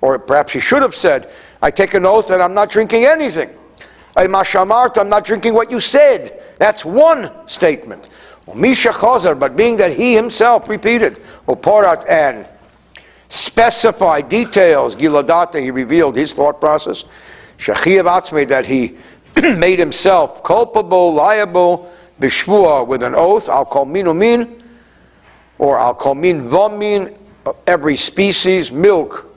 or 0.00 0.18
perhaps 0.18 0.52
he 0.52 0.60
should 0.60 0.82
have 0.82 0.94
said, 0.94 1.30
I 1.60 1.70
take 1.70 1.94
an 1.94 2.06
oath 2.06 2.28
that 2.28 2.40
I'm 2.40 2.54
not 2.54 2.70
drinking 2.70 3.04
anything. 3.04 3.50
I'm 4.16 4.30
not 4.32 5.24
drinking 5.24 5.54
what 5.54 5.70
you 5.70 5.80
said. 5.80 6.42
That's 6.58 6.84
one 6.84 7.30
statement. 7.48 8.08
Misha 8.54 8.90
Chazar, 8.90 9.38
but 9.38 9.56
being 9.56 9.76
that 9.76 9.96
he 9.96 10.14
himself 10.14 10.68
repeated, 10.68 11.20
Uporat 11.46 12.08
and 12.08 12.46
specified 13.28 14.28
details, 14.28 14.94
Giladata, 14.94 15.60
he 15.62 15.70
revealed 15.70 16.16
his 16.16 16.32
thought 16.32 16.60
process. 16.60 17.04
Shachiyav 17.58 18.48
that 18.48 18.66
he 18.66 18.96
made 19.56 19.78
himself 19.78 20.42
culpable, 20.42 21.14
liable, 21.14 21.90
bishvua, 22.20 22.86
with 22.86 23.02
an 23.02 23.14
oath, 23.14 23.48
I'll 23.48 23.64
call 23.64 23.86
minumin, 23.86 24.61
or 25.62 25.94
call 25.94 26.16
min 26.16 26.50
vamin, 26.50 27.16
every 27.68 27.96
species, 27.96 28.72
milk, 28.72 29.32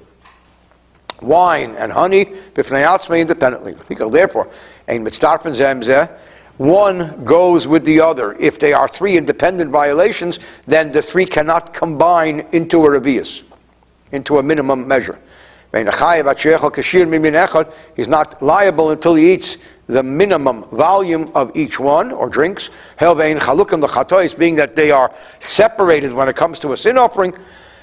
wine, 1.21 1.75
and 1.75 1.91
honey, 1.91 2.25
bifnei 2.25 2.83
atzmi, 2.83 3.21
independently. 3.21 3.73
Therefore, 4.09 4.49
ein 4.87 5.05
mitzdarfen 5.05 5.53
zemzeh, 5.53 6.11
one 6.57 7.23
goes 7.23 7.67
with 7.67 7.85
the 7.85 7.99
other. 8.01 8.33
If 8.39 8.57
they 8.57 8.73
are 8.73 8.87
three 8.87 9.17
independent 9.17 9.69
violations, 9.69 10.39
then 10.65 10.91
the 10.91 11.03
three 11.03 11.27
cannot 11.27 11.75
combine 11.75 12.47
into 12.51 12.83
a 12.85 12.89
revius, 12.89 13.43
into 14.11 14.39
a 14.39 14.43
minimum 14.43 14.87
measure. 14.87 15.19
He's 17.95 18.07
not 18.07 18.41
liable 18.41 18.91
until 18.91 19.15
he 19.15 19.33
eats 19.33 19.57
the 19.87 20.01
minimum 20.01 20.63
volume 20.69 21.31
of 21.35 21.51
each 21.55 21.79
one 21.79 22.11
or 22.13 22.29
drinks. 22.29 22.69
Being 22.99 24.55
that 24.55 24.75
they 24.75 24.91
are 24.91 25.13
separated 25.39 26.13
when 26.13 26.29
it 26.29 26.35
comes 26.37 26.59
to 26.59 26.71
a 26.71 26.77
sin 26.77 26.97
offering. 26.97 27.33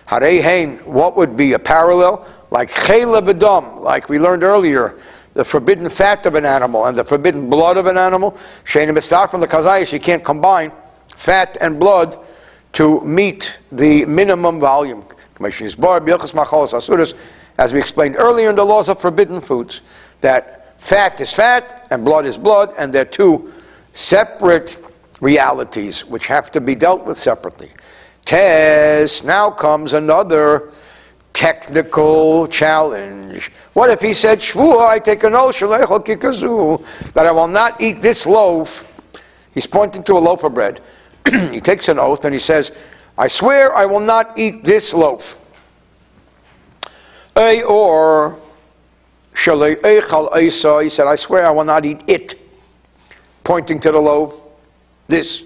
What 0.08 1.16
would 1.16 1.36
be 1.36 1.52
a 1.52 1.58
parallel? 1.58 2.26
Like 2.50 2.70
bedam, 2.70 3.82
like 3.82 4.08
we 4.08 4.18
learned 4.18 4.42
earlier, 4.42 4.98
the 5.34 5.44
forbidden 5.44 5.90
fat 5.90 6.24
of 6.24 6.34
an 6.34 6.46
animal 6.46 6.86
and 6.86 6.96
the 6.96 7.04
forbidden 7.04 7.50
blood 7.50 7.76
of 7.76 7.84
an 7.86 7.98
animal. 7.98 8.38
Shainim 8.64 9.00
start 9.02 9.30
from 9.30 9.42
the 9.42 9.48
kazayas, 9.48 9.92
you 9.92 10.00
can't 10.00 10.24
combine 10.24 10.72
fat 11.08 11.58
and 11.60 11.78
blood 11.78 12.18
to 12.72 13.02
meet 13.02 13.58
the 13.70 14.06
minimum 14.06 14.60
volume 14.60 15.04
as 17.58 17.72
we 17.72 17.78
explained 17.78 18.16
earlier 18.18 18.50
in 18.50 18.56
the 18.56 18.64
laws 18.64 18.88
of 18.88 19.00
forbidden 19.00 19.40
foods, 19.40 19.80
that 20.20 20.80
fat 20.80 21.20
is 21.20 21.32
fat 21.32 21.86
and 21.90 22.04
blood 22.04 22.26
is 22.26 22.36
blood, 22.36 22.74
and 22.78 22.92
they're 22.92 23.04
two 23.04 23.52
separate 23.92 24.82
realities 25.20 26.04
which 26.04 26.26
have 26.26 26.50
to 26.50 26.60
be 26.60 26.74
dealt 26.74 27.04
with 27.04 27.18
separately. 27.18 27.70
Test, 28.24 29.24
now 29.24 29.50
comes 29.50 29.92
another 29.92 30.72
technical 31.32 32.46
challenge. 32.46 33.50
What 33.72 33.90
if 33.90 34.00
he 34.00 34.12
said, 34.12 34.40
Shvuah, 34.40 34.88
I 34.88 34.98
take 34.98 35.24
an 35.24 35.34
oath, 35.34 35.58
that 35.58 37.26
I 37.26 37.32
will 37.32 37.48
not 37.48 37.80
eat 37.80 38.02
this 38.02 38.26
loaf? 38.26 38.86
He's 39.52 39.66
pointing 39.66 40.02
to 40.04 40.14
a 40.14 40.18
loaf 40.18 40.44
of 40.44 40.54
bread. 40.54 40.80
he 41.50 41.60
takes 41.60 41.88
an 41.88 41.98
oath 41.98 42.24
and 42.24 42.34
he 42.34 42.40
says, 42.40 42.72
I 43.16 43.28
swear 43.28 43.74
I 43.74 43.86
will 43.86 44.00
not 44.00 44.38
eat 44.38 44.64
this 44.64 44.94
loaf. 44.94 45.38
A 47.36 47.62
or 47.62 48.38
Shalay 49.34 49.76
Echal 49.76 50.30
Asa, 50.32 50.82
he 50.82 50.88
said, 50.88 51.06
I 51.06 51.16
swear 51.16 51.46
I 51.46 51.50
will 51.50 51.64
not 51.64 51.84
eat 51.84 52.02
it, 52.06 52.34
pointing 53.44 53.80
to 53.80 53.90
the 53.90 53.98
loaf. 53.98 54.34
This. 55.08 55.44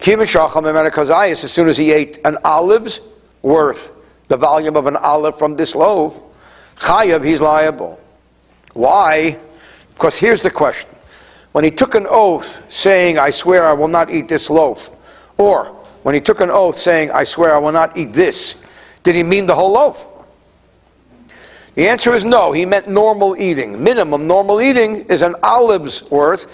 As 0.00 1.52
soon 1.52 1.68
as 1.68 1.76
he 1.76 1.92
ate 1.92 2.18
an 2.24 2.38
olive's 2.44 3.00
worth, 3.42 3.90
the 4.28 4.36
volume 4.36 4.76
of 4.76 4.86
an 4.86 4.96
olive 4.96 5.38
from 5.38 5.56
this 5.56 5.74
loaf, 5.74 6.22
chayav, 6.76 7.22
he's 7.24 7.40
liable. 7.40 8.00
Why? 8.72 9.38
Because 9.90 10.18
here's 10.18 10.40
the 10.40 10.50
question. 10.50 10.88
When 11.52 11.64
he 11.64 11.70
took 11.70 11.94
an 11.94 12.06
oath 12.08 12.64
saying, 12.72 13.18
I 13.18 13.30
swear 13.30 13.66
I 13.66 13.72
will 13.72 13.88
not 13.88 14.10
eat 14.10 14.28
this 14.28 14.48
loaf, 14.48 14.90
or 15.36 15.66
when 16.02 16.14
he 16.14 16.20
took 16.20 16.40
an 16.40 16.50
oath 16.50 16.78
saying, 16.78 17.10
I 17.10 17.24
swear 17.24 17.54
I 17.54 17.58
will 17.58 17.72
not 17.72 17.96
eat 17.96 18.12
this, 18.12 18.54
did 19.02 19.14
he 19.14 19.22
mean 19.22 19.46
the 19.46 19.54
whole 19.54 19.72
loaf? 19.72 20.06
The 21.74 21.88
answer 21.88 22.14
is 22.14 22.24
no. 22.24 22.52
He 22.52 22.66
meant 22.66 22.88
normal 22.88 23.36
eating. 23.36 23.82
Minimum 23.82 24.26
normal 24.26 24.60
eating 24.60 25.04
is 25.06 25.22
an 25.22 25.36
olive's 25.42 26.02
worth, 26.10 26.46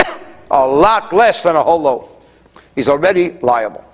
a 0.50 0.66
lot 0.66 1.12
less 1.12 1.42
than 1.42 1.56
a 1.56 1.62
whole 1.62 1.82
loaf. 1.82 2.42
He's 2.74 2.88
already 2.88 3.32
liable. 3.40 3.84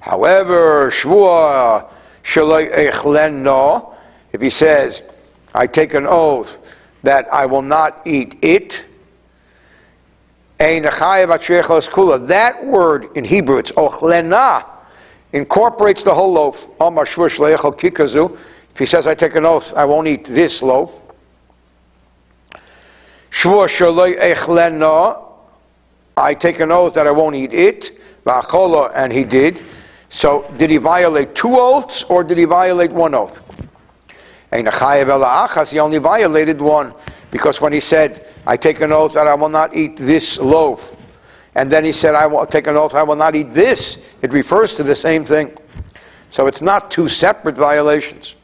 However, 0.00 0.90
shvua 0.90 1.90
echleno, 2.24 3.94
if 4.32 4.40
he 4.40 4.50
says, 4.50 5.02
I 5.54 5.66
take 5.66 5.94
an 5.94 6.06
oath 6.06 6.58
that 7.02 7.32
I 7.32 7.46
will 7.46 7.62
not 7.62 8.06
eat 8.06 8.36
it, 8.42 8.84
that 10.58 12.64
word 12.64 13.06
in 13.14 13.24
Hebrew, 13.24 13.58
it's 13.58 13.72
ochlena, 13.72 14.64
incorporates 15.32 16.02
the 16.02 16.14
whole 16.14 16.32
loaf. 16.32 16.70
If 18.76 18.80
he 18.80 18.84
says, 18.84 19.06
I 19.06 19.14
take 19.14 19.34
an 19.36 19.46
oath, 19.46 19.72
I 19.72 19.86
won't 19.86 20.06
eat 20.06 20.24
this 20.24 20.62
loaf. 20.62 20.92
I 26.18 26.34
take 26.34 26.60
an 26.60 26.70
oath 26.70 26.92
that 26.92 27.06
I 27.06 27.10
won't 27.10 27.36
eat 27.36 27.54
it. 27.54 27.98
And 28.26 29.12
he 29.14 29.24
did. 29.24 29.64
So, 30.10 30.52
did 30.58 30.68
he 30.68 30.76
violate 30.76 31.34
two 31.34 31.56
oaths 31.58 32.02
or 32.02 32.22
did 32.22 32.36
he 32.36 32.44
violate 32.44 32.92
one 32.92 33.14
oath? 33.14 33.50
He 34.52 35.78
only 35.78 35.98
violated 35.98 36.60
one 36.60 36.92
because 37.30 37.62
when 37.62 37.72
he 37.72 37.80
said, 37.80 38.26
I 38.46 38.58
take 38.58 38.82
an 38.82 38.92
oath 38.92 39.14
that 39.14 39.26
I 39.26 39.36
will 39.36 39.48
not 39.48 39.74
eat 39.74 39.96
this 39.96 40.36
loaf, 40.36 40.94
and 41.54 41.72
then 41.72 41.82
he 41.82 41.92
said, 41.92 42.14
I 42.14 42.26
will 42.26 42.44
take 42.44 42.66
an 42.66 42.76
oath 42.76 42.94
I 42.94 43.04
will 43.04 43.16
not 43.16 43.34
eat 43.36 43.54
this, 43.54 43.96
it 44.20 44.34
refers 44.34 44.74
to 44.74 44.82
the 44.82 44.94
same 44.94 45.24
thing. 45.24 45.56
So 46.28 46.46
it's 46.46 46.60
not 46.60 46.90
two 46.90 47.08
separate 47.08 47.56
violations. 47.56 48.34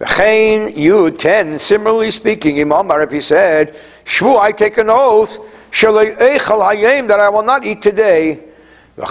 Yud 0.00 1.18
10, 1.18 1.58
similarly 1.58 2.10
speaking, 2.10 2.60
Imam 2.60 2.90
if 3.02 3.10
he 3.10 3.20
said, 3.20 3.76
Shvu, 4.04 4.38
I 4.38 4.52
take 4.52 4.78
an 4.78 4.90
oath, 4.90 5.38
that 7.08 7.20
I 7.20 7.28
will 7.28 7.42
not 7.42 7.64
eat 7.64 7.82
today. 7.82 8.44
And 8.96 9.06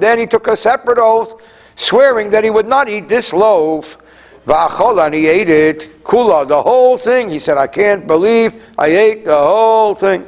then 0.00 0.18
he 0.18 0.26
took 0.26 0.46
a 0.48 0.56
separate 0.56 0.98
oath, 0.98 1.34
swearing 1.74 2.30
that 2.30 2.44
he 2.44 2.50
would 2.50 2.66
not 2.66 2.88
eat 2.88 3.08
this 3.08 3.32
loaf. 3.32 3.98
And 4.46 5.14
he 5.14 5.28
ate 5.28 5.48
it, 5.48 6.02
kula, 6.02 6.46
the 6.46 6.60
whole 6.62 6.98
thing. 6.98 7.30
He 7.30 7.38
said, 7.38 7.58
I 7.58 7.68
can't 7.68 8.06
believe 8.06 8.72
I 8.76 8.88
ate 8.88 9.24
the 9.24 9.36
whole 9.36 9.94
thing. 9.94 10.26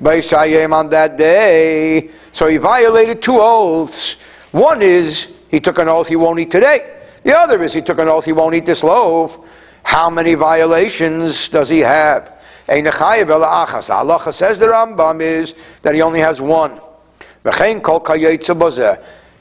on 0.00 0.88
that 0.90 1.16
day. 1.16 2.10
So 2.32 2.48
he 2.48 2.58
violated 2.58 3.20
two 3.20 3.38
oaths. 3.40 4.16
One 4.52 4.80
is 4.80 5.28
he 5.50 5.60
took 5.60 5.78
an 5.78 5.88
oath 5.88 6.08
he 6.08 6.16
won't 6.16 6.38
eat 6.38 6.50
today. 6.50 6.92
The 7.26 7.36
other 7.36 7.60
is 7.64 7.72
he 7.72 7.82
took 7.82 7.98
an 7.98 8.06
oath 8.06 8.24
he 8.24 8.30
won't 8.30 8.54
eat 8.54 8.66
this 8.66 8.84
loaf. 8.84 9.40
How 9.82 10.08
many 10.08 10.34
violations 10.34 11.48
does 11.48 11.68
he 11.68 11.80
have? 11.80 12.40
Allah 12.68 14.32
says 14.32 14.60
the 14.60 14.66
Rambam 14.66 15.20
is 15.20 15.56
that 15.82 15.96
he 15.96 16.02
only 16.02 16.20
has 16.20 16.40
one. 16.40 16.78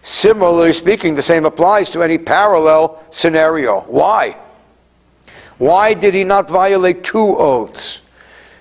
Similarly 0.02 0.74
speaking, 0.74 1.14
the 1.14 1.22
same 1.22 1.46
applies 1.46 1.92
to 1.92 2.02
any 2.02 2.18
parallel 2.18 3.04
scenario. 3.12 3.82
Why? 3.82 4.36
Why 5.60 5.94
did 5.94 6.16
he 6.16 6.24
not 6.24 6.50
violate 6.50 7.04
two 7.04 7.38
oaths? 7.38 8.02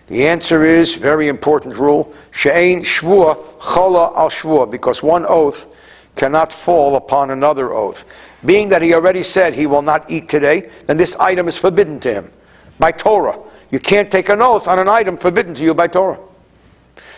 The 0.08 0.26
answer 0.26 0.66
is 0.66 0.96
very 0.96 1.28
important 1.28 1.76
rule: 1.76 2.12
she'ein 2.30 2.82
shvua 2.82 3.38
al 3.62 4.28
shvua, 4.28 4.70
because 4.70 5.02
one 5.02 5.24
oath 5.26 5.66
cannot 6.14 6.52
fall 6.52 6.96
upon 6.96 7.30
another 7.30 7.72
oath. 7.72 8.04
Being 8.44 8.68
that 8.68 8.82
he 8.82 8.92
already 8.94 9.22
said 9.22 9.54
he 9.54 9.66
will 9.66 9.82
not 9.82 10.10
eat 10.10 10.28
today, 10.28 10.70
then 10.86 10.96
this 10.96 11.16
item 11.16 11.48
is 11.48 11.56
forbidden 11.56 11.98
to 12.00 12.12
him 12.12 12.32
by 12.78 12.92
Torah. 12.92 13.38
You 13.70 13.78
can't 13.78 14.10
take 14.10 14.28
an 14.28 14.42
oath 14.42 14.68
on 14.68 14.78
an 14.78 14.88
item 14.88 15.16
forbidden 15.16 15.54
to 15.54 15.62
you 15.64 15.74
by 15.74 15.88
Torah. 15.88 16.18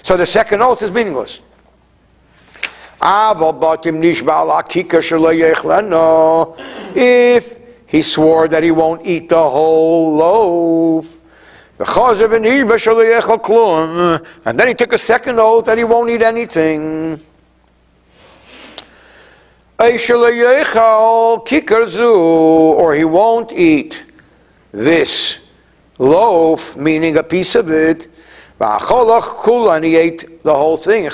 So 0.02 0.16
the 0.16 0.26
second 0.26 0.62
oath 0.62 0.82
is 0.82 0.90
meaningless. 0.90 1.40
If 6.94 7.58
he 7.86 8.02
swore 8.02 8.48
that 8.48 8.62
he 8.62 8.70
won't 8.70 9.04
eat 9.06 9.28
the 9.28 9.50
whole 9.50 10.14
loaf, 10.16 11.12
and 11.78 11.86
then 14.58 14.68
he 14.68 14.74
took 14.74 14.92
a 14.94 14.98
second 14.98 15.38
oath 15.38 15.66
that 15.66 15.76
he 15.76 15.84
won't 15.84 16.08
eat 16.08 16.22
anything. 16.22 17.20
Or 22.78 22.94
he 22.94 23.04
won't 23.04 23.52
eat 23.52 24.02
this 24.72 25.38
loaf, 25.98 26.76
meaning 26.76 27.18
a 27.18 27.22
piece 27.22 27.54
of 27.54 27.70
it, 27.70 28.08
and 28.58 29.84
he 29.84 29.96
ate 29.96 30.42
the 30.42 30.54
whole 30.54 30.78
thing, 30.78 31.04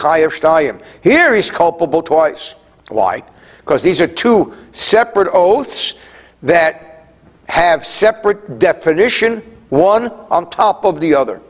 Here 1.03 1.35
he's 1.35 1.51
culpable 1.51 2.03
twice. 2.03 2.55
Why? 2.89 3.25
Because 3.59 3.83
these 3.83 4.01
are 4.01 4.07
two 4.07 4.55
separate 4.71 5.29
oaths 5.33 5.95
that 6.43 7.09
have 7.49 7.85
separate 7.85 8.61
definition, 8.61 9.39
one 9.71 10.09
on 10.31 10.49
top 10.51 10.85
of 10.85 11.01
the 11.01 11.15
other. 11.15 11.41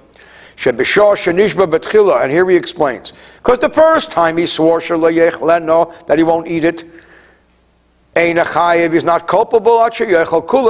And 0.70 2.32
here 2.32 2.48
he 2.48 2.56
explains. 2.56 3.12
Because 3.38 3.58
the 3.58 3.68
first 3.68 4.10
time 4.10 4.36
he 4.36 4.46
swore 4.46 4.80
that 4.80 6.18
he 6.18 6.22
won't 6.22 6.46
eat 6.46 6.64
it, 6.64 6.84
he's 8.14 9.04
not 9.04 9.26
culpable 9.26 9.82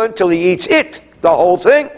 until 0.00 0.28
he 0.28 0.52
eats 0.52 0.66
it, 0.66 1.00
the 1.20 1.30
whole 1.30 1.56
thing. 1.56 1.90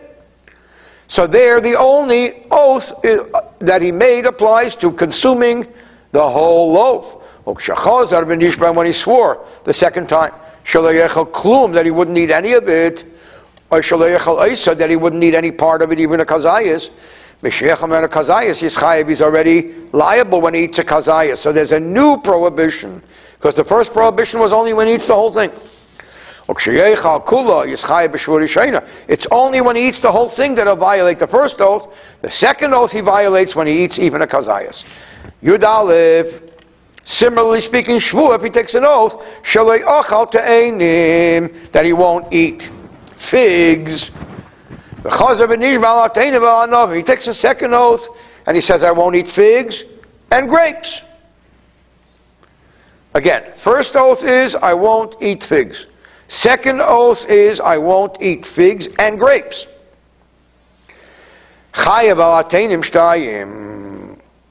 So 1.07 1.27
there, 1.27 1.61
the 1.61 1.77
only 1.79 2.47
oath 2.51 3.05
uh, 3.05 3.25
that 3.59 3.83
he 3.83 3.93
made 3.93 4.27
applies 4.27 4.75
to 4.77 4.91
consuming 4.91 5.67
the 6.13 6.29
whole 6.29 6.73
loaf. 6.73 7.21
When 7.45 8.87
he 8.87 8.93
swore 8.93 9.47
the 9.65 9.73
second 9.73 10.09
time, 10.09 10.33
that 10.65 11.83
he 11.85 11.91
wouldn't 11.91 12.17
eat 12.17 12.31
any 12.31 12.55
of 12.55 12.69
it, 12.69 13.05
or 13.71 13.83
that 13.83 14.87
he 14.89 14.97
wouldn't 14.97 15.23
eat 15.23 15.35
any 15.35 15.53
part 15.53 15.83
of 15.83 15.93
it, 15.93 16.01
even 16.01 16.21
a 16.21 16.25
kazayas. 16.25 16.91
He's 17.45 19.23
already 19.23 19.75
liable 19.93 20.41
when 20.41 20.55
he 20.55 20.65
eats 20.65 20.79
a 20.79 20.85
kazayas. 20.85 21.37
So 21.39 21.53
there's 21.53 21.73
a 21.73 21.81
new 21.81 22.17
prohibition, 22.21 23.03
because 23.39 23.55
the 23.55 23.65
first 23.65 23.93
prohibition 23.93 24.41
was 24.41 24.53
only 24.53 24.73
when 24.73 24.87
he 24.87 24.95
eats 24.95 25.07
the 25.07 25.15
whole 25.15 25.31
thing. 25.33 25.53
It's 29.09 29.27
only 29.31 29.61
when 29.63 29.77
he 29.77 29.89
eats 29.89 30.01
the 30.01 30.13
whole 30.13 30.29
thing 30.29 30.55
that 30.57 30.67
he'll 30.67 30.77
violate 30.77 31.19
the 31.19 31.27
first 31.27 31.61
oath. 31.61 31.97
The 32.21 32.29
second 32.29 32.75
oath 32.75 32.93
he 32.93 33.01
violates 33.01 33.57
when 33.57 33.67
he 33.67 33.83
eats 33.85 33.99
even 33.99 34.21
a 34.21 34.27
kazayas. 34.27 34.85
Yudalev. 35.43 36.51
Similarly 37.07 37.61
speaking, 37.61 37.97
Shvu, 37.97 38.35
if 38.35 38.43
he 38.43 38.49
takes 38.49 38.75
an 38.75 38.85
oath, 38.87 39.23
that 41.73 41.85
he 41.85 41.93
won't 41.93 42.33
eat 42.33 42.71
figs. 43.17 44.11
He 46.97 47.03
takes 47.03 47.27
a 47.27 47.35
second 47.35 47.75
oath 47.75 48.09
and 48.47 48.57
he 48.57 48.61
says, 48.61 48.83
I 48.83 48.91
won't 48.91 49.15
eat 49.17 49.29
figs 49.29 49.85
and 50.31 50.49
grapes. 50.49 51.03
Again, 53.15 53.53
first 53.55 53.95
oath 53.97 54.25
is, 54.25 54.57
I 54.57 54.75
won't 54.75 55.17
eat 55.21 55.45
figs. 55.45 55.87
Second 56.27 56.81
oath 56.81 57.29
is, 57.29 57.61
I 57.61 57.79
won't 57.79 58.21
eat 58.21 58.47
figs 58.47 58.89
and 58.99 59.19
grapes. 59.19 59.67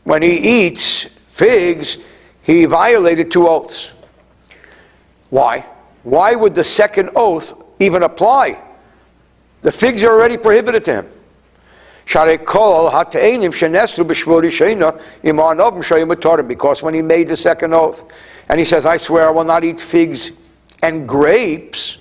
When 0.04 0.22
he 0.22 0.66
eats 0.66 1.08
figs, 1.28 1.98
he 2.42 2.66
violated 2.66 3.32
two 3.32 3.48
oaths. 3.48 3.92
Why? 5.30 5.66
Why 6.04 6.36
would 6.36 6.54
the 6.54 6.64
second 6.64 7.10
oath 7.16 7.54
even 7.80 8.04
apply? 8.04 8.62
The 9.64 9.72
figs 9.72 10.04
are 10.04 10.12
already 10.12 10.38
prohibited 10.38 10.86
to 10.86 10.94
him. 10.94 11.08
Because 16.48 16.84
when 16.84 16.94
he 16.94 17.02
made 17.02 17.28
the 17.30 17.38
second 17.38 17.74
oath, 17.74 18.04
and 18.50 18.60
he 18.60 18.66
says, 18.66 18.86
I 18.86 18.98
swear 18.98 19.30
I 19.30 19.32
will 19.32 19.46
not 19.46 19.64
eat 19.64 19.80
figs 19.80 20.32
and 20.82 21.08
grapes, 21.08 21.98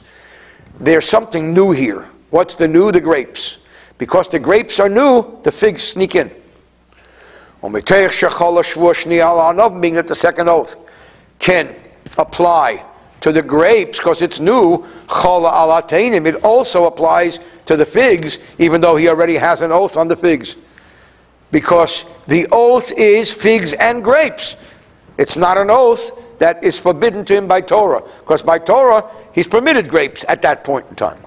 there's 0.80 1.08
something 1.08 1.54
new 1.54 1.70
here. 1.70 2.08
What's 2.30 2.56
the 2.56 2.66
new? 2.66 2.90
The 2.90 3.00
grapes. 3.00 3.58
Because 3.96 4.26
the 4.26 4.40
grapes 4.40 4.80
are 4.80 4.88
new, 4.88 5.40
the 5.44 5.52
figs 5.52 5.84
sneak 5.84 6.16
in. 6.16 6.32
Being 9.80 9.94
that 9.94 10.08
the 10.08 10.16
second 10.16 10.48
oath 10.48 10.76
can 11.38 11.72
apply 12.18 12.84
to 13.22 13.32
the 13.32 13.42
grapes 13.42 13.98
because 13.98 14.20
it's 14.20 14.38
new, 14.38 14.84
it 16.26 16.34
also 16.44 16.84
applies 16.84 17.40
to 17.66 17.76
the 17.76 17.84
figs, 17.84 18.38
even 18.58 18.80
though 18.80 18.96
he 18.96 19.08
already 19.08 19.36
has 19.36 19.62
an 19.62 19.72
oath 19.72 19.96
on 19.96 20.08
the 20.08 20.16
figs. 20.16 20.56
Because 21.50 22.04
the 22.26 22.46
oath 22.50 22.92
is 22.92 23.32
figs 23.32 23.72
and 23.74 24.02
grapes. 24.02 24.56
It's 25.18 25.36
not 25.36 25.56
an 25.56 25.70
oath 25.70 26.10
that 26.38 26.64
is 26.64 26.78
forbidden 26.78 27.24
to 27.26 27.36
him 27.36 27.46
by 27.46 27.60
Torah. 27.60 28.02
Because 28.20 28.42
by 28.42 28.58
Torah, 28.58 29.08
he's 29.32 29.46
permitted 29.46 29.88
grapes 29.88 30.24
at 30.28 30.42
that 30.42 30.64
point 30.64 30.86
in 30.90 30.96
time. 30.96 31.22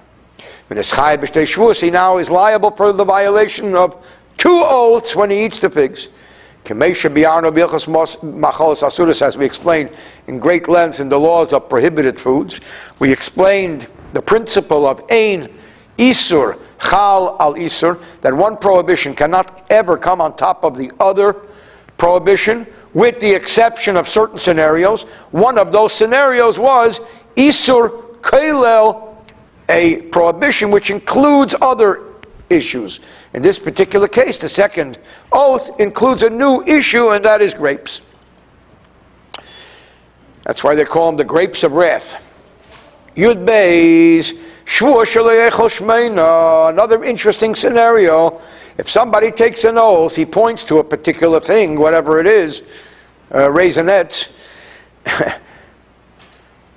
He 0.68 1.90
now 1.90 2.18
is 2.18 2.28
liable 2.28 2.72
for 2.72 2.92
the 2.92 3.04
violation 3.04 3.74
of 3.74 4.04
two 4.36 4.62
oaths 4.62 5.16
when 5.16 5.30
he 5.30 5.44
eats 5.44 5.60
the 5.60 5.70
figs. 5.70 6.08
As 9.22 9.36
we 9.36 9.46
explained 9.46 9.90
in 10.26 10.38
great 10.38 10.68
length 10.68 11.00
in 11.00 11.08
the 11.08 11.18
laws 11.18 11.52
of 11.52 11.68
prohibited 11.68 12.18
foods, 12.18 12.60
we 12.98 13.12
explained 13.12 13.86
the 14.12 14.22
principle 14.22 14.86
of 14.86 15.02
ein 15.10 15.48
isur 15.98 16.58
chal 16.80 17.36
al 17.40 17.54
isur, 17.54 18.02
that 18.20 18.34
one 18.34 18.56
prohibition 18.56 19.14
cannot 19.14 19.66
ever 19.70 19.96
come 19.96 20.20
on 20.20 20.36
top 20.36 20.64
of 20.64 20.76
the 20.76 20.90
other 21.00 21.34
prohibition, 21.96 22.66
with 22.94 23.20
the 23.20 23.32
exception 23.32 23.96
of 23.96 24.08
certain 24.08 24.38
scenarios. 24.38 25.02
One 25.30 25.58
of 25.58 25.72
those 25.72 25.92
scenarios 25.92 26.58
was 26.58 27.00
isur 27.36 28.20
kailel, 28.20 29.16
a 29.68 30.02
prohibition 30.02 30.70
which 30.70 30.90
includes 30.90 31.54
other 31.60 32.02
issues. 32.48 33.00
In 33.36 33.42
this 33.42 33.58
particular 33.58 34.08
case, 34.08 34.38
the 34.38 34.48
second 34.48 34.98
oath 35.30 35.78
includes 35.78 36.22
a 36.22 36.30
new 36.30 36.62
issue, 36.62 37.10
and 37.10 37.22
that 37.26 37.42
is 37.42 37.52
grapes. 37.52 38.00
That's 40.44 40.64
why 40.64 40.74
they 40.74 40.86
call 40.86 41.08
them 41.08 41.18
the 41.18 41.24
grapes 41.24 41.62
of 41.62 41.72
wrath. 41.72 42.34
Yud 43.14 43.44
Beis, 43.44 44.32
Another 46.68 47.04
interesting 47.04 47.54
scenario. 47.54 48.40
If 48.78 48.90
somebody 48.90 49.30
takes 49.30 49.64
an 49.64 49.76
oath, 49.76 50.16
he 50.16 50.24
points 50.24 50.64
to 50.64 50.78
a 50.78 50.84
particular 50.84 51.38
thing, 51.38 51.78
whatever 51.78 52.18
it 52.20 52.26
is, 52.26 52.62
uh, 53.30 53.48
raisinets. 53.48 54.30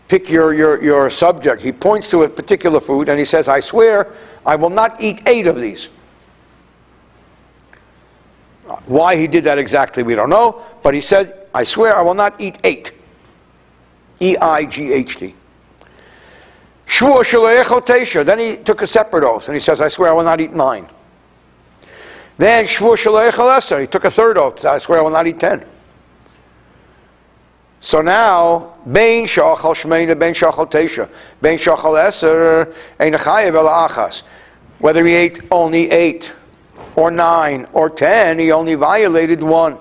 Pick 0.09 0.29
your, 0.29 0.53
your, 0.53 0.83
your 0.83 1.09
subject. 1.09 1.61
He 1.61 1.71
points 1.71 2.09
to 2.09 2.23
a 2.23 2.29
particular 2.29 2.81
food 2.81 3.07
and 3.07 3.17
he 3.17 3.25
says, 3.25 3.47
I 3.47 3.61
swear 3.61 4.13
I 4.45 4.55
will 4.55 4.69
not 4.69 5.01
eat 5.01 5.21
eight 5.25 5.47
of 5.47 5.59
these. 5.59 5.89
Why 8.85 9.15
he 9.15 9.27
did 9.27 9.43
that 9.45 9.57
exactly, 9.57 10.03
we 10.03 10.15
don't 10.15 10.29
know, 10.29 10.61
but 10.83 10.93
he 10.93 11.01
said, 11.01 11.47
I 11.53 11.63
swear 11.63 11.95
I 11.95 12.01
will 12.01 12.13
not 12.13 12.39
eat 12.39 12.57
eight. 12.63 12.91
E 14.19 14.35
I 14.37 14.65
G 14.65 14.93
H 14.93 15.15
T. 15.15 15.33
Then 16.99 18.39
he 18.39 18.57
took 18.57 18.81
a 18.81 18.87
separate 18.87 19.23
oath 19.23 19.47
and 19.47 19.55
he 19.55 19.61
says, 19.61 19.79
I 19.81 19.87
swear 19.87 20.09
I 20.09 20.13
will 20.13 20.23
not 20.23 20.41
eat 20.41 20.51
nine. 20.51 20.87
Then 22.37 22.67
he 22.67 22.75
took 22.75 24.03
a 24.03 24.11
third 24.11 24.37
oath, 24.37 24.65
I 24.65 24.77
swear 24.77 24.99
I 24.99 25.01
will 25.01 25.09
not 25.09 25.25
eat 25.27 25.39
ten. 25.39 25.65
So 27.79 28.01
now, 28.01 28.73
Bein 28.91 29.25
Shachal 29.25 29.73
Shmeina, 29.73 30.19
Bein 30.19 30.33
Shachal 30.33 30.69
Tesha, 30.69 31.09
Bein 31.41 31.57
Shachal 31.57 31.97
Eser, 31.97 32.73
Ein 32.99 33.13
Achas. 33.13 34.23
Whether 34.79 35.05
he 35.05 35.13
ate 35.13 35.39
only 35.49 35.89
eight, 35.89 36.33
or 36.95 37.11
nine, 37.11 37.67
or 37.73 37.89
ten, 37.89 38.39
he 38.39 38.51
only 38.51 38.75
violated 38.75 39.41
one. 39.41 39.77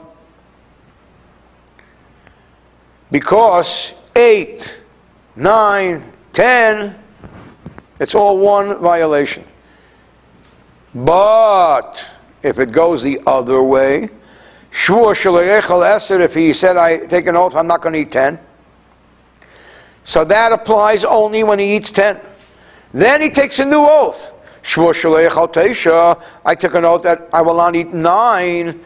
Because 3.10 3.94
eight, 4.14 4.82
nine, 5.34 6.02
ten, 6.32 6.98
it's 8.00 8.14
all 8.14 8.38
one 8.38 8.78
violation. 8.80 9.44
But 10.94 12.04
if 12.42 12.58
it 12.58 12.72
goes 12.72 13.02
the 13.02 13.20
other 13.26 13.62
way, 13.62 14.10
if 14.70 16.34
he 16.34 16.52
said, 16.52 16.76
I 16.76 17.06
take 17.06 17.26
an 17.26 17.36
oath, 17.36 17.56
I'm 17.56 17.66
not 17.66 17.80
going 17.82 17.94
to 17.94 18.00
eat 18.00 18.12
ten. 18.12 18.38
So 20.04 20.24
that 20.24 20.52
applies 20.52 21.04
only 21.04 21.42
when 21.44 21.58
he 21.58 21.76
eats 21.76 21.90
ten. 21.90 22.20
Then 22.92 23.20
he 23.20 23.30
takes 23.30 23.58
a 23.58 23.64
new 23.64 23.84
oath. 23.86 24.32
I 26.44 26.54
took 26.54 26.74
an 26.74 26.84
oath 26.84 27.00
that 27.02 27.26
I 27.32 27.40
will 27.40 27.56
not 27.56 27.74
eat 27.74 27.94
nine. 27.94 28.84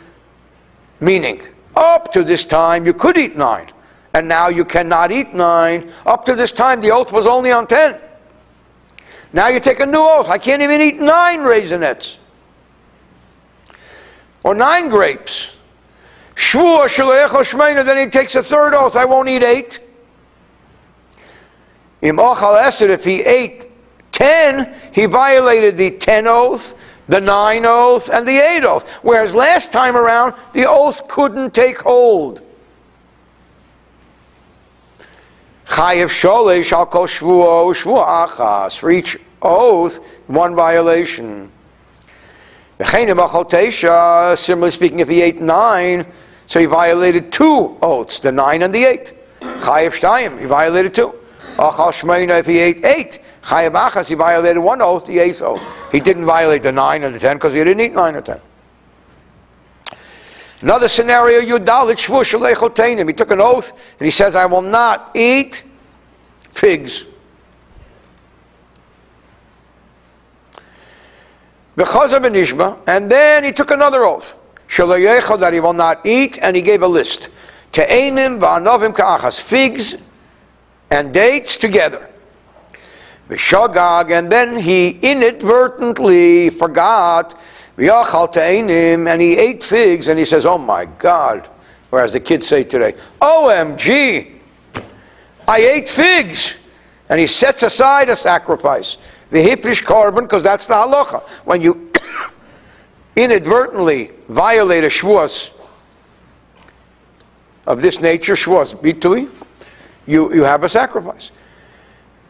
Meaning, 1.00 1.40
up 1.74 2.12
to 2.12 2.22
this 2.22 2.44
time 2.44 2.86
you 2.86 2.94
could 2.94 3.16
eat 3.16 3.34
nine. 3.36 3.68
And 4.14 4.28
now 4.28 4.48
you 4.48 4.64
cannot 4.64 5.10
eat 5.10 5.34
nine. 5.34 5.92
Up 6.06 6.24
to 6.26 6.36
this 6.36 6.52
time 6.52 6.80
the 6.80 6.92
oath 6.92 7.10
was 7.10 7.26
only 7.26 7.50
on 7.50 7.66
ten. 7.66 7.98
Now 9.32 9.48
you 9.48 9.58
take 9.58 9.80
a 9.80 9.86
new 9.86 9.98
oath. 9.98 10.28
I 10.28 10.38
can't 10.38 10.62
even 10.62 10.80
eat 10.80 11.00
nine 11.00 11.40
raisinets. 11.40 12.18
Or 14.44 14.54
nine 14.54 14.88
grapes. 14.88 15.56
Then 16.36 17.96
he 17.96 18.06
takes 18.06 18.36
a 18.36 18.42
third 18.42 18.74
oath, 18.74 18.94
I 18.94 19.04
won't 19.04 19.28
eat 19.28 19.42
eight. 19.42 19.80
If 22.00 23.04
he 23.04 23.22
ate 23.22 23.71
ten, 24.22 24.74
he 24.92 25.06
violated 25.06 25.76
the 25.76 25.90
ten 25.90 26.26
oath, 26.28 26.74
the 27.08 27.20
nine 27.20 27.66
oath, 27.66 28.08
and 28.08 28.26
the 28.26 28.38
eight 28.38 28.64
oath. 28.64 28.88
Whereas 29.02 29.34
last 29.34 29.72
time 29.72 29.96
around, 29.96 30.34
the 30.52 30.66
oath 30.68 31.08
couldn't 31.08 31.52
take 31.54 31.80
hold. 31.80 32.40
Chayev 35.66 36.10
sholesh 36.20 36.72
al 36.72 36.86
kol 36.86 37.06
shvuo 37.06 37.74
achas. 38.06 38.78
For 38.78 38.90
each 38.90 39.18
oath, 39.40 39.98
one 40.28 40.54
violation. 40.54 41.50
Similarly 42.84 44.70
speaking, 44.70 45.00
if 45.00 45.08
he 45.08 45.22
ate 45.22 45.40
nine, 45.40 46.06
so 46.46 46.60
he 46.60 46.66
violated 46.66 47.32
two 47.32 47.76
oaths, 47.80 48.18
the 48.18 48.30
nine 48.30 48.62
and 48.62 48.74
the 48.74 48.84
eight. 48.84 49.14
Chayev 49.40 49.92
shtayim, 49.98 50.38
he 50.38 50.46
violated 50.46 50.94
two. 50.94 51.14
Achal 51.56 51.92
shmeina, 51.92 52.38
if 52.40 52.46
he 52.46 52.58
ate 52.58 52.84
eight, 52.84 53.20
chayev 53.42 53.74
achas, 53.74 54.08
he 54.08 54.14
violated 54.14 54.62
one 54.62 54.80
oath, 54.80 55.06
the 55.06 55.18
eighth 55.18 55.42
oath. 55.42 55.62
He 55.92 56.00
didn't 56.00 56.24
violate 56.24 56.62
the 56.62 56.72
nine 56.72 57.02
and 57.02 57.14
the 57.14 57.18
ten 57.18 57.36
because 57.36 57.52
he 57.52 57.62
didn't 57.62 57.80
eat 57.80 57.92
nine 57.92 58.14
or 58.14 58.22
ten. 58.22 58.40
Another 60.60 60.86
scenario, 60.86 61.40
Yudalit 61.40 61.98
Shvush 61.98 63.06
He 63.06 63.12
took 63.12 63.30
an 63.32 63.40
oath 63.40 63.72
and 63.98 64.04
he 64.04 64.12
says, 64.12 64.36
I 64.36 64.46
will 64.46 64.62
not 64.62 65.10
eat 65.14 65.64
figs. 66.52 67.04
And 71.76 73.10
then 73.10 73.44
he 73.44 73.52
took 73.52 73.70
another 73.70 74.04
oath 74.04 74.34
that 74.68 75.50
he 75.52 75.60
will 75.60 75.72
not 75.72 76.06
eat, 76.06 76.38
and 76.40 76.54
he 76.54 76.62
gave 76.62 76.82
a 76.82 76.86
list. 76.86 77.30
Te'enim 77.72 78.38
va'anovim 78.38 78.94
ka'achas, 78.94 79.40
figs 79.40 79.96
and 80.90 81.12
dates 81.12 81.56
together. 81.56 82.08
V'shagag, 83.32 84.16
and 84.16 84.30
then 84.30 84.56
he 84.56 84.90
inadvertently 84.90 86.50
forgot 86.50 87.38
and 87.78 89.20
he 89.20 89.36
ate 89.36 89.64
figs, 89.64 90.08
and 90.08 90.18
he 90.18 90.24
says, 90.24 90.44
oh 90.44 90.58
my 90.58 90.84
God, 90.84 91.48
or 91.90 92.00
as 92.00 92.12
the 92.12 92.20
kids 92.20 92.46
say 92.46 92.64
today, 92.64 92.94
OMG, 93.20 94.38
I 95.48 95.58
ate 95.58 95.88
figs. 95.88 96.56
And 97.08 97.20
he 97.20 97.26
sets 97.26 97.62
aside 97.62 98.08
a 98.08 98.16
sacrifice. 98.16 98.96
The 99.30 99.38
hippish 99.38 99.82
korban, 99.82 100.22
because 100.22 100.42
that's 100.42 100.66
the 100.66 100.74
halacha. 100.74 101.22
When 101.44 101.60
you 101.60 101.90
inadvertently 103.16 104.12
violate 104.28 104.84
a 104.84 104.88
shvuas 104.88 105.50
of 107.66 107.82
this 107.82 108.00
nature, 108.00 108.34
shvuas 108.34 108.74
bitui, 108.74 109.30
you, 110.06 110.32
you 110.32 110.42
have 110.42 110.64
a 110.64 110.68
sacrifice. 110.68 111.32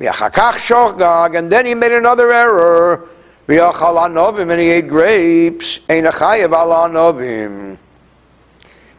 And 0.01 1.51
then 1.51 1.67
he 1.67 1.75
made 1.75 1.93
another 1.93 2.33
error. 2.33 3.09
And 3.49 4.61
he 4.61 4.71
ate 4.71 4.89
grapes. 4.89 5.81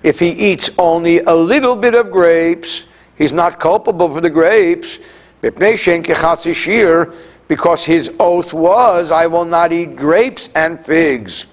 If 0.03 0.19
he 0.19 0.29
eats 0.29 0.69
only 0.77 1.19
a 1.19 1.34
little 1.34 1.75
bit 1.75 1.95
of 1.95 2.12
grapes, 2.12 2.86
he's 3.17 3.32
not 3.34 3.60
culpable 3.60 4.13
for 4.13 4.21
the 4.21 4.29
grapes. 4.29 4.99
Because 7.47 7.84
his 7.86 8.12
oath 8.19 8.53
was, 8.53 9.12
I 9.12 9.27
will 9.27 9.45
not 9.45 9.73
eat 9.73 9.95
grapes 9.95 10.49
and 10.56 10.79
figs. 10.86 11.45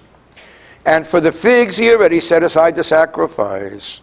And 0.85 1.05
for 1.05 1.21
the 1.21 1.31
figs, 1.31 1.77
he 1.77 1.91
already 1.91 2.19
set 2.19 2.43
aside 2.43 2.75
the 2.75 2.83
sacrifice. 2.83 4.01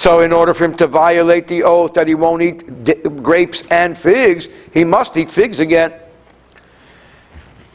So, 0.00 0.20
in 0.22 0.32
order 0.32 0.54
for 0.54 0.64
him 0.64 0.74
to 0.76 0.86
violate 0.86 1.46
the 1.46 1.62
oath 1.62 1.92
that 1.92 2.06
he 2.06 2.14
won't 2.14 2.40
eat 2.40 3.22
grapes 3.22 3.62
and 3.70 3.98
figs, 3.98 4.48
he 4.72 4.82
must 4.82 5.14
eat 5.18 5.28
figs 5.28 5.60
again. 5.60 5.92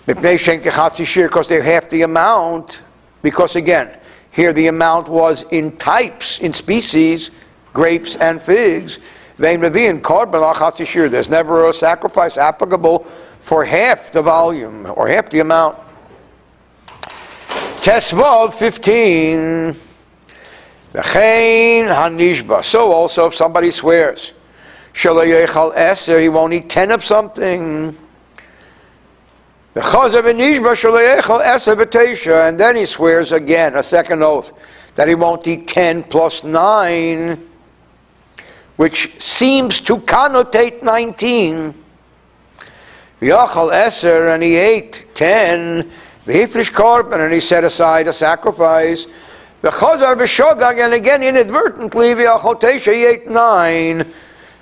Because 0.08 0.24
they're 1.48 1.62
half 1.62 1.88
the 1.88 2.02
amount. 2.02 2.82
Because 3.22 3.56
again, 3.56 4.00
here 4.32 4.54
the 4.54 4.66
amount 4.66 5.08
was 5.08 5.44
in 5.52 5.78
types, 5.78 6.40
in 6.40 6.52
species, 6.52 7.30
grapes 7.74 8.16
and 8.16 8.42
figs. 8.42 8.98
There's 9.38 9.60
never 11.30 11.70
a 11.70 11.74
sacrifice 11.74 12.38
applicable 12.40 13.06
for 13.42 13.66
half 13.66 14.12
the 14.12 14.24
volume 14.24 14.92
or 14.96 15.08
half 15.08 15.30
the 15.30 15.42
amount. 15.42 15.78
Tesvav 17.84 18.52
15. 18.56 19.85
Hanishba. 21.04 22.64
So 22.64 22.92
also, 22.92 23.26
if 23.28 23.36
somebody 23.36 23.72
swears, 23.72 24.34
shelo 24.94 25.26
yechal 25.26 25.74
eser, 25.76 26.20
he 26.22 26.30
won't 26.30 26.54
eat 26.54 26.70
ten 26.70 26.92
of 26.92 27.04
something. 27.04 27.98
And 29.78 29.84
then 32.60 32.76
he 32.78 32.86
swears 32.86 33.32
again, 33.34 33.76
a 33.76 33.84
second 33.84 34.24
oath, 34.24 34.54
that 34.96 35.08
he 35.10 35.16
won't 35.16 35.46
eat 35.48 35.68
ten 35.68 36.02
plus 36.04 36.44
nine, 36.46 37.50
which 38.78 39.22
seems 39.22 39.82
to 39.82 39.98
connotate 39.98 40.82
nineteen. 40.82 41.74
V'yachal 43.20 43.72
eser, 43.72 44.34
and 44.34 44.42
he 44.42 44.56
ate 44.56 45.08
ten. 45.14 45.92
V'hifrish 46.26 46.72
korban, 46.72 47.20
and 47.26 47.34
he 47.34 47.42
set 47.42 47.66
aside 47.66 48.08
a 48.08 48.14
sacrifice. 48.14 49.08
The 49.66 49.72
Chazar 49.72 50.16
b'shogag, 50.16 50.78
and 50.78 50.94
again 50.94 51.24
inadvertently, 51.24 52.14
v'achotesha, 52.14 52.94
he 52.94 53.04
ate 53.04 53.28
nine. 53.28 54.06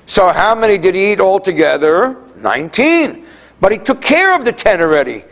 So 0.05 0.29
how 0.29 0.55
many 0.55 0.77
did 0.77 0.95
he 0.95 1.11
eat 1.11 1.19
altogether? 1.19 2.15
Nineteen. 2.37 3.25
But 3.59 3.73
he 3.73 3.79
took 3.79 3.99
care 3.99 4.33
of 4.33 4.45
the 4.45 4.53
ten 4.53 4.79
already. 4.79 5.25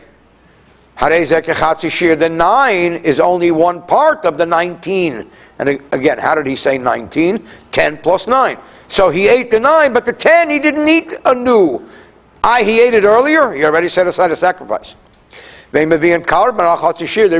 The 1.00 2.28
nine 2.30 2.92
is 2.96 3.18
only 3.18 3.50
one 3.50 3.80
part 3.80 4.26
of 4.26 4.36
the 4.36 4.44
19. 4.44 5.30
And 5.58 5.68
again, 5.90 6.18
how 6.18 6.34
did 6.34 6.44
he 6.44 6.54
say 6.54 6.76
19? 6.76 7.42
10 7.72 7.96
plus 7.96 8.26
9. 8.26 8.58
So 8.88 9.08
he 9.08 9.26
ate 9.26 9.50
the 9.50 9.58
9, 9.58 9.94
but 9.94 10.04
the 10.04 10.12
10 10.12 10.50
he 10.50 10.58
didn't 10.58 10.86
eat 10.86 11.14
anew. 11.24 11.82
I, 12.44 12.62
he 12.62 12.78
ate 12.78 12.92
it 12.92 13.04
earlier, 13.04 13.54
he 13.54 13.64
already 13.64 13.88
set 13.88 14.06
aside 14.06 14.32
a 14.32 14.36
sacrifice. 14.36 14.96
There 15.70 15.90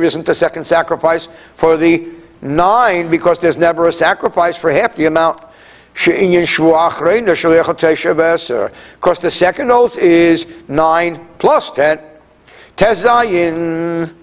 isn't 0.04 0.28
a 0.30 0.34
second 0.34 0.64
sacrifice 0.64 1.28
for 1.56 1.76
the 1.76 2.21
nine 2.42 3.08
because 3.08 3.38
there's 3.38 3.56
never 3.56 3.86
a 3.88 3.92
sacrifice 3.92 4.56
for 4.56 4.70
half 4.70 4.94
the 4.96 5.06
amount. 5.06 5.40
Because 5.94 6.28
the 9.18 9.30
second 9.30 9.70
oath 9.70 9.96
is 9.98 10.46
nine 10.68 11.26
plus 11.38 11.70
ten. 11.70 12.00
Tezayin. 12.76 14.16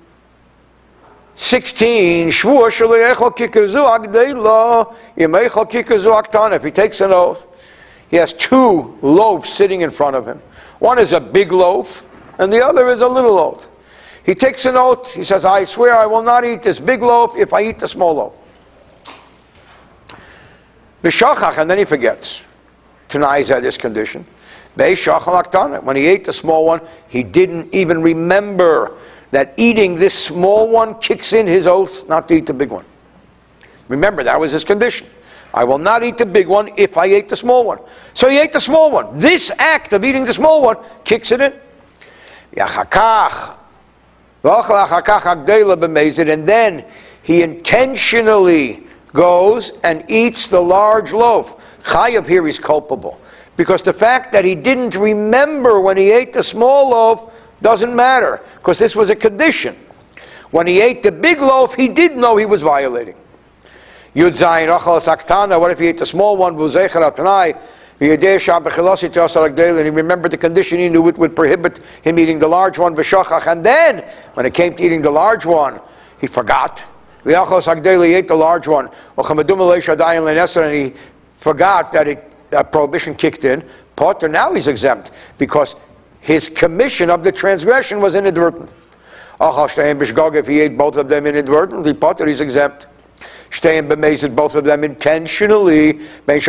16, 1.36 2.28
if 6.52 6.64
he 6.64 6.72
takes 6.72 7.00
an 7.00 7.12
oath, 7.14 7.48
he 8.10 8.18
has 8.18 8.34
two 8.34 8.98
loaves 9.02 9.50
sitting 9.50 9.80
in 9.80 9.90
front 9.90 10.18
of 10.18 10.28
him. 10.28 10.42
One 10.80 11.00
is 11.00 11.14
a 11.14 11.20
big 11.22 11.54
loaf, 11.54 12.12
and 12.40 12.52
the 12.52 12.62
other 12.66 12.90
is 12.90 13.00
a 13.00 13.08
little 13.08 13.36
loaf. 13.36 13.70
He 14.30 14.36
takes 14.36 14.66
an 14.66 14.76
oath. 14.76 15.16
He 15.16 15.24
says, 15.24 15.44
I 15.44 15.64
swear 15.64 15.96
I 15.96 16.06
will 16.06 16.22
not 16.22 16.46
eat 16.46 16.62
this 16.62 16.80
big 16.80 17.02
loaf 17.02 17.36
if 17.36 17.52
I 17.52 17.64
eat 17.64 17.80
the 17.80 17.88
small 17.88 18.14
loaf. 18.14 18.36
B'shachach, 21.02 21.58
and 21.58 21.68
then 21.68 21.80
he 21.80 21.84
forgets. 21.84 22.44
Tanai 23.08 23.44
had 23.46 23.64
this 23.64 23.76
condition. 23.76 24.24
When 24.76 25.96
he 25.96 26.06
ate 26.06 26.26
the 26.26 26.32
small 26.32 26.64
one, 26.64 26.82
he 27.08 27.24
didn't 27.24 27.74
even 27.74 28.04
remember 28.04 29.00
that 29.32 29.56
eating 29.58 29.96
this 29.96 30.14
small 30.26 30.72
one 30.72 31.00
kicks 31.00 31.34
in 31.34 31.48
his 31.48 31.66
oath 31.66 32.08
not 32.08 32.28
to 32.28 32.36
eat 32.36 32.46
the 32.46 32.54
big 32.54 32.70
one. 32.70 32.86
Remember, 33.88 34.24
that 34.24 34.40
was 34.40 34.52
his 34.52 34.64
condition. 34.64 35.08
I 35.56 35.64
will 35.64 35.80
not 35.80 36.04
eat 36.04 36.20
the 36.20 36.28
big 36.28 36.48
one 36.48 36.70
if 36.78 37.00
I 37.00 37.08
ate 37.08 37.30
the 37.30 37.36
small 37.36 37.66
one. 37.66 37.80
So 38.14 38.30
he 38.30 38.38
ate 38.38 38.54
the 38.54 38.62
small 38.62 38.92
one. 38.92 39.18
This 39.18 39.50
act 39.58 39.92
of 39.94 40.06
eating 40.06 40.24
the 40.24 40.34
small 40.36 40.62
one 40.62 40.78
kicks 41.04 41.32
it 41.32 41.42
in. 41.42 41.60
And 44.44 45.48
then 46.48 46.86
he 47.24 47.44
intentionally 47.44 48.84
goes 49.14 49.72
and 49.84 50.06
eats 50.08 50.50
the 50.50 50.62
large 50.62 51.12
loaf. 51.14 51.62
Chayav 51.84 52.28
here 52.28 52.48
is 52.48 52.60
culpable. 52.60 53.20
Because 53.58 53.82
the 53.82 53.94
fact 53.94 54.32
that 54.32 54.46
he 54.46 54.56
didn't 54.56 54.96
remember 54.96 55.82
when 55.82 55.98
he 55.98 56.12
ate 56.12 56.32
the 56.32 56.44
small 56.44 56.92
loaf 56.92 57.34
doesn't 57.62 57.94
matter, 57.94 58.42
because 58.56 58.80
this 58.80 58.96
was 58.96 59.10
a 59.10 59.16
condition. 59.16 59.76
When 60.52 60.66
he 60.66 60.80
ate 60.82 61.04
the 61.04 61.12
big 61.12 61.42
loaf, 61.42 61.76
he 61.76 61.90
did 61.90 62.16
know 62.16 62.38
he 62.38 62.46
was 62.46 62.62
violating. 62.62 63.16
Yud 64.16 64.32
Zayin 64.32 64.70
Aktana, 64.80 65.60
what 65.60 65.72
if 65.72 65.80
he 65.80 65.88
ate 65.88 65.98
the 65.98 66.06
small 66.06 66.38
one, 66.38 66.56
and 68.02 69.86
he 69.86 69.90
remembered 69.90 70.32
the 70.32 70.38
condition 70.38 70.80
he 70.80 70.88
knew 70.88 71.08
it 71.10 71.18
would 71.18 71.36
prohibit 71.36 71.80
him 72.02 72.18
eating 72.18 72.40
the 72.40 72.48
large 72.48 72.78
one, 72.78 72.98
and 72.98 73.66
then, 73.66 74.04
when 74.36 74.46
it 74.46 74.54
came 74.54 74.74
to 74.76 74.84
eating 74.84 75.02
the 75.02 75.12
large 75.12 75.46
one, 75.46 75.82
he 76.20 76.28
forgot. 76.28 76.84
He 77.26 77.34
ate 77.34 78.28
the 78.28 78.36
large 78.36 78.68
one, 78.68 78.90
and 79.18 80.74
he 80.74 80.94
forgot 81.36 81.92
that 81.92 82.08
it, 82.08 82.32
a 82.52 82.64
prohibition 82.64 83.16
kicked 83.16 83.44
in. 83.44 83.64
Potter, 83.98 84.30
now 84.30 84.54
he's 84.54 84.70
exempt, 84.70 85.12
because 85.38 85.76
his 86.22 86.48
commission 86.48 87.10
of 87.10 87.24
the 87.24 87.32
transgression 87.32 88.00
was 88.00 88.16
inadvertent. 88.16 88.72
If 89.42 90.48
he 90.48 90.60
ate 90.62 90.78
both 90.78 90.96
of 90.96 91.10
them 91.10 91.26
inadvertently, 91.26 91.94
Potter, 91.94 92.26
he's 92.28 92.40
exempt. 92.42 92.88
Staying 93.52 93.88
bemazed, 93.88 94.36
both 94.36 94.56
of 94.56 94.64
them 94.64 94.84
intentionally. 94.84 95.94
Whether 96.26 96.44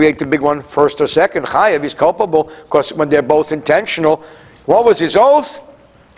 he 0.00 0.06
ate 0.06 0.18
the 0.18 0.26
big 0.26 0.40
one 0.40 0.62
first 0.62 1.00
or 1.00 1.06
second, 1.06 1.46
Chayav 1.46 1.84
is 1.84 1.92
culpable 1.92 2.44
because 2.62 2.92
when 2.92 3.08
they're 3.08 3.22
both 3.22 3.52
intentional. 3.52 4.22
What 4.64 4.84
was 4.84 4.98
his 4.98 5.16
oath? 5.16 5.66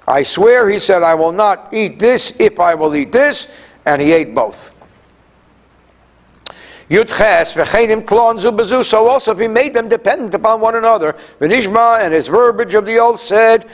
I 0.07 0.23
swear, 0.23 0.71
he 0.71 0.79
said, 0.79 1.03
I 1.03 1.15
will 1.15 1.33
not 1.33 1.71
eat 1.73 1.99
this 1.99 2.33
if 2.39 2.61
I 2.61 2.77
will 2.77 2.95
eat 2.95 3.11
this, 3.11 3.49
and 3.85 4.01
he 4.01 4.13
ate 4.13 4.33
both. 4.35 4.73
So 6.89 7.03
also, 9.09 9.33
if 9.33 9.39
he 9.41 9.49
made 9.49 9.75
them 9.75 9.89
dependent 9.89 10.33
upon 10.35 10.61
one 10.61 10.77
another, 10.77 11.17
Vinishma 11.41 11.99
and 11.99 12.15
his 12.15 12.29
verbiage 12.29 12.75
of 12.75 12.87
the 12.87 12.99
oath 12.99 13.21
said, 13.21 13.69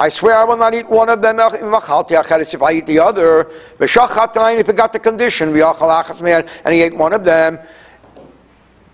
I 0.00 0.08
swear 0.08 0.34
I 0.34 0.44
will 0.44 0.56
not 0.56 0.72
eat 0.72 0.88
one 0.88 1.10
of 1.10 1.20
them 1.20 1.38
if 1.38 2.62
I 2.62 2.72
eat 2.72 2.86
the 2.86 2.98
other. 2.98 3.50
If 3.78 4.66
he 4.66 4.72
got 4.72 4.92
the 4.94 4.98
condition, 4.98 5.48
and 5.50 6.74
he 6.74 6.80
ate 6.80 6.96
one 6.96 7.12
of 7.12 7.22
them. 7.22 7.58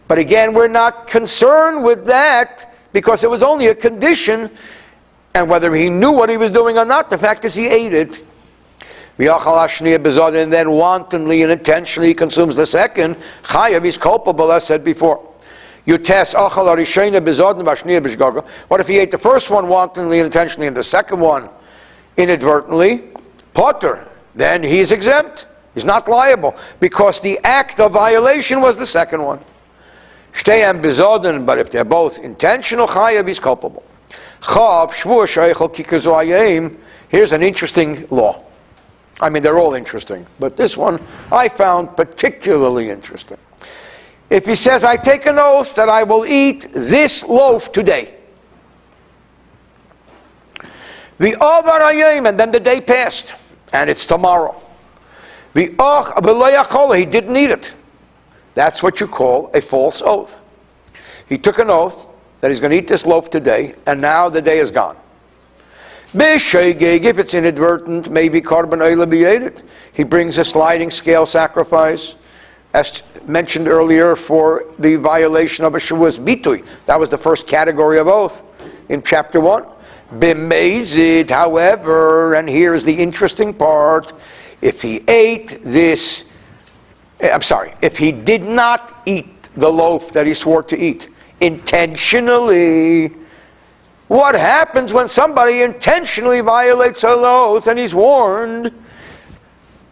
But 0.08 0.18
again, 0.18 0.52
we're 0.52 0.66
not 0.66 1.06
concerned 1.06 1.84
with 1.84 2.06
that 2.06 2.74
because 2.92 3.22
it 3.22 3.30
was 3.30 3.44
only 3.44 3.68
a 3.68 3.74
condition, 3.74 4.50
and 5.32 5.48
whether 5.48 5.72
he 5.76 5.88
knew 5.88 6.10
what 6.10 6.28
he 6.28 6.36
was 6.36 6.50
doing 6.50 6.76
or 6.76 6.84
not, 6.84 7.08
the 7.08 7.18
fact 7.18 7.44
is 7.44 7.54
he 7.54 7.68
ate 7.68 7.94
it. 7.94 8.26
And 9.18 10.52
then 10.52 10.70
wantonly 10.72 11.42
and 11.42 11.52
intentionally 11.52 12.14
consumes 12.14 12.56
the 12.56 12.66
second. 12.66 13.16
Chayav 13.44 13.84
is 13.84 13.96
culpable, 13.96 14.50
as 14.50 14.64
said 14.66 14.82
before. 14.82 15.35
You 15.86 15.98
test 15.98 16.34
oh, 16.36 16.48
What 18.68 18.80
if 18.80 18.88
he 18.88 18.98
ate 18.98 19.10
the 19.12 19.18
first 19.18 19.50
one 19.50 19.68
wantonly 19.68 20.18
and 20.18 20.26
intentionally 20.26 20.66
and 20.66 20.76
the 20.76 20.82
second 20.82 21.20
one 21.20 21.48
inadvertently? 22.16 23.04
Potter. 23.54 24.08
Then 24.34 24.62
he's 24.62 24.92
exempt. 24.92 25.46
He's 25.74 25.84
not 25.84 26.08
liable 26.08 26.56
because 26.80 27.20
the 27.20 27.38
act 27.44 27.80
of 27.80 27.92
violation 27.92 28.60
was 28.60 28.76
the 28.76 28.86
second 28.86 29.22
one. 29.22 29.40
Shteyam 30.32 30.82
bezodin, 30.82 31.46
but 31.46 31.58
if 31.58 31.70
they're 31.70 31.84
both 31.84 32.18
intentional, 32.18 32.86
chayav 32.86 33.28
is 33.28 33.38
culpable. 33.38 33.84
Here's 37.08 37.32
an 37.32 37.42
interesting 37.42 38.06
law. 38.10 38.42
I 39.20 39.30
mean, 39.30 39.42
they're 39.42 39.58
all 39.58 39.74
interesting, 39.74 40.26
but 40.38 40.56
this 40.56 40.76
one 40.76 41.00
I 41.32 41.48
found 41.48 41.96
particularly 41.96 42.90
interesting. 42.90 43.38
If 44.28 44.46
he 44.46 44.56
says, 44.56 44.84
I 44.84 44.96
take 44.96 45.26
an 45.26 45.38
oath 45.38 45.74
that 45.76 45.88
I 45.88 46.02
will 46.02 46.26
eat 46.26 46.68
this 46.72 47.24
loaf 47.24 47.70
today. 47.70 48.16
The 51.18 51.32
Avarayim, 51.32 52.28
and 52.28 52.38
then 52.38 52.50
the 52.50 52.60
day 52.60 52.80
passed, 52.80 53.34
and 53.72 53.88
it's 53.88 54.04
tomorrow. 54.04 54.60
The 55.54 56.94
he 56.96 57.06
didn't 57.06 57.36
eat 57.36 57.50
it. 57.50 57.72
That's 58.54 58.82
what 58.82 59.00
you 59.00 59.06
call 59.06 59.50
a 59.54 59.60
false 59.60 60.02
oath. 60.02 60.38
He 61.28 61.38
took 61.38 61.58
an 61.58 61.70
oath 61.70 62.06
that 62.40 62.50
he's 62.50 62.60
going 62.60 62.72
to 62.72 62.76
eat 62.76 62.88
this 62.88 63.06
loaf 63.06 63.30
today, 63.30 63.74
and 63.86 64.00
now 64.00 64.28
the 64.28 64.42
day 64.42 64.58
is 64.58 64.70
gone. 64.70 64.96
If 66.12 67.18
it's 67.18 67.34
inadvertent, 67.34 68.10
maybe 68.10 68.40
carbon 68.40 68.82
oil 68.82 69.06
be 69.06 69.22
it. 69.22 69.62
He 69.92 70.04
brings 70.04 70.38
a 70.38 70.44
sliding 70.44 70.90
scale 70.90 71.26
sacrifice 71.26 72.14
as 72.76 73.02
mentioned 73.26 73.68
earlier, 73.68 74.14
for 74.14 74.64
the 74.78 74.96
violation 74.96 75.64
of 75.64 75.74
a 75.74 75.78
Shavuos 75.78 76.18
bitui. 76.18 76.62
That 76.84 77.00
was 77.00 77.08
the 77.08 77.16
first 77.16 77.46
category 77.46 77.98
of 77.98 78.06
oath 78.06 78.44
in 78.90 79.02
chapter 79.02 79.40
1. 79.40 79.64
Bemazid, 80.18 81.30
however, 81.30 82.34
and 82.34 82.48
here's 82.48 82.84
the 82.84 82.92
interesting 82.94 83.54
part, 83.54 84.12
if 84.60 84.82
he 84.82 85.02
ate 85.08 85.62
this, 85.62 86.24
eh, 87.20 87.30
I'm 87.32 87.42
sorry, 87.42 87.74
if 87.80 87.96
he 87.96 88.12
did 88.12 88.44
not 88.44 89.02
eat 89.06 89.42
the 89.54 89.68
loaf 89.68 90.12
that 90.12 90.26
he 90.26 90.34
swore 90.34 90.62
to 90.64 90.76
eat 90.78 91.08
intentionally, 91.40 93.08
what 94.08 94.34
happens 94.34 94.92
when 94.92 95.08
somebody 95.08 95.62
intentionally 95.62 96.42
violates 96.42 97.02
an 97.04 97.10
oath 97.14 97.66
and 97.66 97.78
he's 97.78 97.94
warned? 97.94 98.70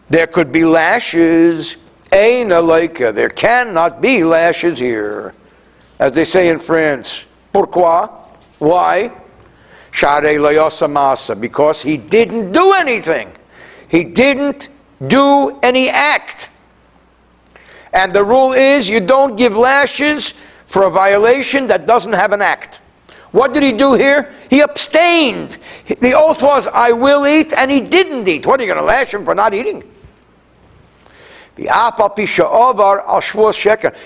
there 0.09 0.27
could 0.27 0.51
be 0.51 0.65
lashes. 0.65 1.77
Ein 2.11 2.49
aleika. 2.49 3.13
There 3.13 3.29
cannot 3.29 4.01
be 4.01 4.23
lashes 4.23 4.79
here. 4.79 5.33
As 5.99 6.11
they 6.11 6.23
say 6.23 6.49
in 6.49 6.59
France. 6.59 7.25
Pourquoi? 7.53 8.07
Why? 8.59 9.11
Share 9.91 10.21
masa. 10.21 11.39
Because 11.39 11.81
he 11.81 11.97
didn't 11.97 12.51
do 12.51 12.73
anything. 12.73 13.31
He 13.87 14.03
didn't 14.03 14.69
do 15.07 15.59
any 15.61 15.89
act. 15.89 16.49
And 17.93 18.13
the 18.13 18.23
rule 18.23 18.53
is 18.53 18.89
you 18.89 18.99
don't 18.99 19.37
give 19.37 19.55
lashes 19.55 20.33
for 20.65 20.83
a 20.83 20.91
violation 20.91 21.67
that 21.67 21.85
doesn't 21.85 22.13
have 22.13 22.33
an 22.33 22.41
act. 22.41 22.81
What 23.31 23.53
did 23.53 23.63
he 23.63 23.71
do 23.71 23.93
here? 23.93 24.33
He 24.49 24.61
abstained. 24.61 25.57
The 25.87 26.13
oath 26.13 26.41
was, 26.41 26.67
I 26.67 26.91
will 26.91 27.27
eat, 27.27 27.53
and 27.53 27.69
he 27.69 27.81
didn't 27.81 28.27
eat. 28.27 28.45
What 28.45 28.59
are 28.59 28.63
you 28.63 28.73
going 28.73 28.81
to 28.81 28.85
lash 28.85 29.13
him 29.13 29.25
for 29.25 29.35
not 29.35 29.53
eating? 29.53 29.83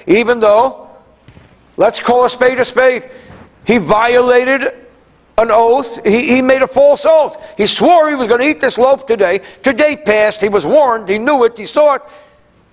Even 0.07 0.39
though, 0.39 0.87
let's 1.77 1.99
call 1.99 2.25
a 2.25 2.29
spade 2.29 2.59
a 2.59 2.65
spade, 2.65 3.09
he 3.65 3.77
violated 3.77 4.73
an 5.37 5.51
oath. 5.51 6.05
He, 6.05 6.35
he 6.35 6.41
made 6.41 6.61
a 6.61 6.67
false 6.67 7.05
oath. 7.05 7.41
He 7.57 7.65
swore 7.65 8.09
he 8.09 8.15
was 8.15 8.27
going 8.27 8.41
to 8.41 8.47
eat 8.47 8.59
this 8.59 8.77
loaf 8.77 9.05
today. 9.05 9.41
Today 9.63 9.95
passed. 9.95 10.41
He 10.41 10.49
was 10.49 10.65
warned. 10.65 11.09
He 11.09 11.17
knew 11.17 11.43
it. 11.45 11.57
He 11.57 11.65
saw 11.65 11.95
it. 11.95 12.01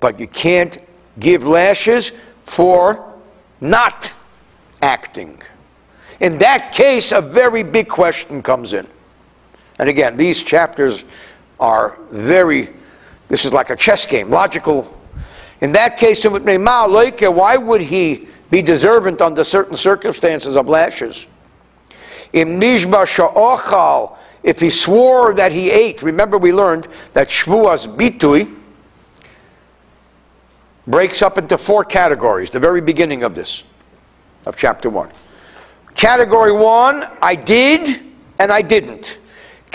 But 0.01 0.21
you 0.21 0.27
can't 0.27 0.79
give 1.19 1.45
lashes 1.45 2.13
for 2.45 3.15
not 3.61 4.13
acting. 4.83 5.41
In 6.21 6.39
that 6.39 6.73
case, 6.73 7.13
a 7.13 7.21
very 7.21 7.63
big 7.63 7.89
question 7.89 8.43
comes 8.43 8.73
in. 8.73 8.87
And 9.79 9.89
again, 9.89 10.17
these 10.17 10.43
chapters 10.43 11.05
are 11.61 11.99
very, 12.11 12.71
this 13.29 13.45
is 13.45 13.53
like 13.53 13.71
a 13.71 13.77
chess 13.77 14.07
game, 14.07 14.31
logical. 14.31 15.01
In 15.61 15.73
that 15.73 15.97
case, 15.97 16.25
why 16.25 17.57
would 17.57 17.81
he 17.81 18.29
be 18.51 18.63
deserving 18.63 19.21
under 19.21 19.45
certain 19.45 19.77
circumstances 19.77 20.57
of 20.57 20.69
lashes? 20.69 21.27
In 22.33 22.61
Nishba 22.61 23.05
Sha'ochal, 23.07 24.17
if 24.43 24.61
he 24.61 24.71
swore 24.71 25.35
that 25.35 25.53
he 25.53 25.71
ate, 25.71 26.03
remember 26.03 26.39
we 26.39 26.53
learned 26.53 26.87
that 27.15 27.29
Shvuas 27.29 27.87
Bitui 27.97 28.55
breaks 30.87 31.23
up 31.23 31.37
into 31.37 31.59
four 31.59 31.85
categories, 31.85 32.51
the 32.51 32.61
very 32.61 32.81
beginning 32.81 33.25
of 33.25 33.35
this, 33.35 33.65
of 34.45 34.57
chapter 34.57 34.89
1. 34.89 35.11
Category 35.97 36.53
1, 36.53 37.09
I 37.21 37.35
did 37.35 38.05
and 38.39 38.53
I 38.53 38.63
didn't. 38.63 39.19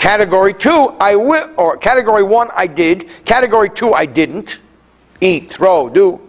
Category 0.02 0.52
2, 0.52 0.96
I 0.98 1.14
will, 1.14 1.48
or 1.56 1.76
category 1.76 2.24
1, 2.24 2.48
I 2.56 2.66
did. 2.66 3.08
Category 3.24 3.70
2, 3.70 3.92
I 3.92 4.04
didn't. 4.04 4.58
Eat, 5.20 5.52
throw, 5.52 5.88
do. 5.88 6.20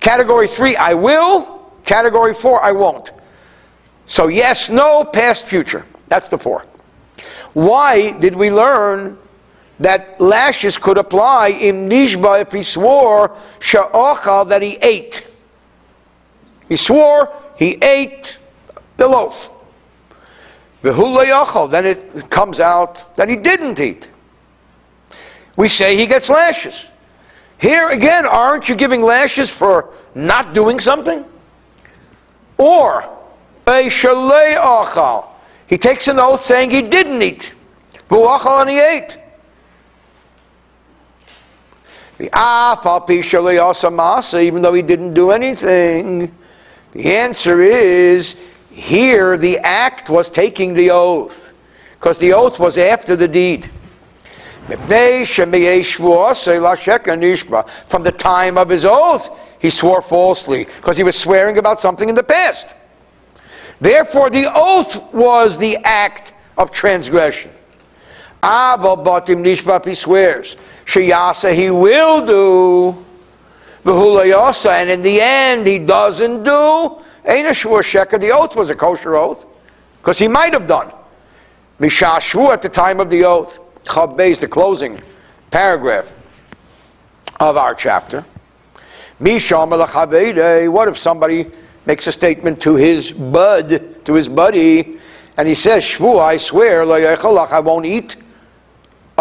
Category 0.00 0.48
3, 0.48 0.74
I 0.74 0.94
will. 0.94 1.70
Category 1.84 2.34
4, 2.34 2.60
I 2.60 2.72
won't. 2.72 3.12
So 4.06 4.26
yes, 4.26 4.68
no, 4.68 5.04
past, 5.04 5.46
future. 5.46 5.84
That's 6.08 6.26
the 6.26 6.38
four. 6.38 6.66
Why 7.52 8.18
did 8.18 8.34
we 8.34 8.50
learn 8.50 9.16
that 9.78 10.20
lashes 10.20 10.76
could 10.76 10.98
apply 10.98 11.50
in 11.50 11.88
Nishba 11.88 12.40
if 12.40 12.50
he 12.50 12.64
swore 12.64 13.36
sha'achal 13.60 14.48
that 14.48 14.60
he 14.60 14.76
ate? 14.82 15.24
He 16.68 16.74
swore 16.74 17.32
he 17.56 17.78
ate 17.80 18.38
the 18.96 19.06
loaf. 19.06 19.59
Then 20.82 21.86
it 21.86 22.30
comes 22.30 22.60
out 22.60 23.16
that 23.16 23.28
he 23.28 23.36
didn't 23.36 23.80
eat. 23.80 24.08
We 25.56 25.68
say 25.68 25.96
he 25.96 26.06
gets 26.06 26.28
lashes. 26.28 26.86
Here 27.58 27.90
again, 27.90 28.24
aren't 28.24 28.68
you 28.68 28.74
giving 28.74 29.02
lashes 29.02 29.50
for 29.50 29.92
not 30.14 30.54
doing 30.54 30.80
something? 30.80 31.24
Or 32.56 33.02
a 33.66 33.86
shalei 33.86 34.56
achal. 34.56 35.26
He 35.66 35.76
takes 35.76 36.08
an 36.08 36.18
oath 36.18 36.42
saying 36.42 36.70
he 36.70 36.82
didn't 36.82 37.22
eat. 37.22 37.54
V'achal 38.08 38.62
and 38.62 38.70
he 38.70 38.80
ate. 38.80 39.18
Even 44.34 44.62
though 44.62 44.74
he 44.74 44.82
didn't 44.82 45.14
do 45.14 45.30
anything, 45.30 46.34
the 46.92 47.14
answer 47.14 47.62
is 47.62 48.34
here 48.70 49.36
the 49.36 49.58
act 49.58 50.08
was 50.08 50.28
taking 50.28 50.74
the 50.74 50.90
oath, 50.90 51.52
because 51.98 52.18
the 52.18 52.32
oath 52.32 52.58
was 52.58 52.78
after 52.78 53.16
the 53.16 53.28
deed. 53.28 53.70
From 54.66 54.78
the 58.02 58.14
time 58.16 58.58
of 58.58 58.68
his 58.68 58.84
oath, 58.84 59.30
he 59.58 59.70
swore 59.70 60.00
falsely, 60.00 60.64
because 60.64 60.96
he 60.96 61.02
was 61.02 61.18
swearing 61.18 61.58
about 61.58 61.80
something 61.80 62.08
in 62.08 62.14
the 62.14 62.22
past. 62.22 62.74
Therefore, 63.80 64.30
the 64.30 64.50
oath 64.54 65.02
was 65.12 65.58
the 65.58 65.76
act 65.78 66.32
of 66.56 66.70
transgression. 66.70 67.50
Abba 68.42 68.96
batim 68.96 69.42
nishbap, 69.42 69.84
he 69.86 69.94
swears. 69.94 70.56
Sheyasa, 70.84 71.54
he 71.54 71.70
will 71.70 72.24
do. 72.24 72.96
And 73.84 74.90
in 74.90 75.02
the 75.02 75.20
end, 75.20 75.66
he 75.66 75.78
doesn't 75.78 76.42
do. 76.42 77.02
A 77.30 77.42
sheker. 77.44 78.20
The 78.20 78.32
oath 78.32 78.56
was 78.56 78.70
a 78.70 78.74
kosher 78.74 79.14
oath, 79.14 79.46
because 79.98 80.18
he 80.18 80.26
might 80.26 80.52
have 80.52 80.66
done. 80.66 80.92
Mishashvu 81.78 82.52
at 82.52 82.60
the 82.60 82.68
time 82.68 82.98
of 82.98 83.08
the 83.08 83.24
oath. 83.24 83.58
Chav 83.84 84.18
is 84.18 84.38
the 84.38 84.48
closing 84.48 85.00
paragraph 85.50 86.12
of 87.38 87.56
our 87.56 87.74
chapter. 87.74 88.24
Misham 89.20 90.72
What 90.72 90.88
if 90.88 90.98
somebody 90.98 91.46
makes 91.86 92.06
a 92.08 92.12
statement 92.12 92.60
to 92.62 92.74
his 92.74 93.12
bud, 93.12 94.04
to 94.04 94.14
his 94.14 94.28
buddy, 94.28 94.98
and 95.36 95.46
he 95.46 95.54
says, 95.54 95.84
Shvu, 95.84 96.20
I 96.20 96.36
swear, 96.36 96.82
I 96.82 97.60
won't 97.60 97.86
eat 97.86 98.16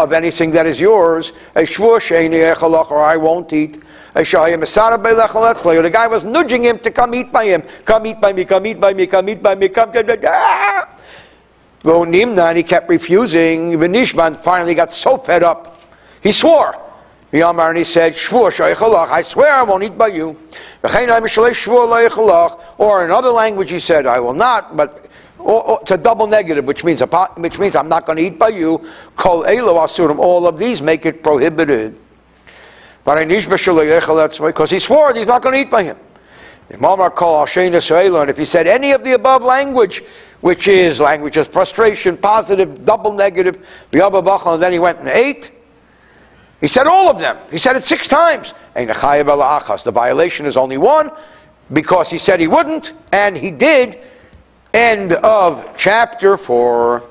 of 0.03 0.13
anything 0.13 0.51
that 0.51 0.65
is 0.65 0.79
yours. 0.79 1.33
A 1.55 1.61
shvu 1.61 2.91
or 2.91 3.03
I 3.03 3.17
won't 3.17 3.51
eat. 3.53 3.81
A 4.15 4.21
The 4.21 5.89
guy 5.93 6.07
was 6.07 6.23
nudging 6.23 6.63
him 6.63 6.79
to 6.79 6.91
come 6.91 7.13
eat 7.13 7.31
by 7.31 7.45
him. 7.45 7.63
Come 7.85 8.07
eat 8.07 8.19
by 8.19 8.33
me, 8.33 8.45
come 8.45 8.65
eat 8.65 8.79
by 8.79 8.93
me, 8.93 9.07
come 9.07 9.29
eat 9.29 9.43
by 9.43 9.55
me, 9.55 9.69
come. 9.69 9.91
Ah! 10.25 10.97
And 11.85 12.57
he 12.57 12.63
kept 12.63 12.89
refusing. 12.89 13.73
Nishman 13.73 14.37
finally 14.37 14.73
got 14.73 14.91
so 14.91 15.17
fed 15.17 15.43
up. 15.43 15.81
He 16.21 16.31
swore. 16.31 16.75
And 17.31 17.77
he 17.77 17.83
said, 17.83 18.13
I 18.13 19.21
swear 19.21 19.53
I 19.53 19.63
won't 19.63 19.83
eat 19.83 19.97
by 19.97 20.07
you. 20.07 20.35
Or 20.83 20.99
in 23.05 23.11
other 23.11 23.29
language 23.29 23.69
he 23.69 23.79
said, 23.79 24.07
I 24.07 24.19
will 24.19 24.33
not, 24.33 24.75
but 24.75 25.08
or, 25.39 25.63
or, 25.63 25.79
it's 25.81 25.91
a 25.91 25.97
double 25.97 26.27
negative, 26.27 26.65
which 26.65 26.83
means 26.83 27.01
which 27.37 27.57
means 27.59 27.75
I'm 27.75 27.89
not 27.89 28.05
going 28.05 28.17
to 28.17 28.23
eat 28.23 28.37
by 28.37 28.49
you. 28.49 28.85
Kol 29.15 29.45
elo 29.45 29.75
asurim. 29.75 30.19
All 30.19 30.45
of 30.47 30.59
these 30.59 30.81
make 30.81 31.05
it 31.05 31.23
prohibited. 31.23 31.95
Because 33.05 34.69
he 34.69 34.79
swore 34.79 35.13
he's 35.13 35.27
not 35.27 35.41
going 35.41 35.55
to 35.55 35.61
eat 35.61 35.71
by 35.71 35.83
him. 35.83 35.97
And 36.71 38.29
if 38.29 38.37
he 38.37 38.45
said 38.45 38.67
any 38.67 38.91
of 38.91 39.03
the 39.03 39.13
above 39.13 39.41
language, 39.41 40.03
which 40.41 40.67
is 40.67 40.99
language 40.99 41.37
of 41.37 41.47
frustration, 41.47 42.15
positive, 42.17 42.85
double 42.85 43.13
negative, 43.13 43.65
and 43.91 44.61
then 44.61 44.71
he 44.71 44.77
went 44.79 44.99
and 44.99 45.07
ate, 45.07 45.51
he 46.61 46.67
said 46.67 46.85
all 46.85 47.09
of 47.09 47.19
them. 47.19 47.37
He 47.49 47.57
said 47.57 47.75
it 47.75 47.85
six 47.85 48.07
times. 48.07 48.53
The 48.75 49.91
violation 49.91 50.45
is 50.45 50.57
only 50.57 50.77
one 50.77 51.09
because 51.71 52.09
he 52.09 52.17
said 52.17 52.39
he 52.39 52.47
wouldn't, 52.47 52.93
and 53.11 53.35
he 53.35 53.49
did. 53.49 53.99
End 54.73 55.13
of 55.13 55.75
chapter 55.77 56.37
4. 56.37 57.01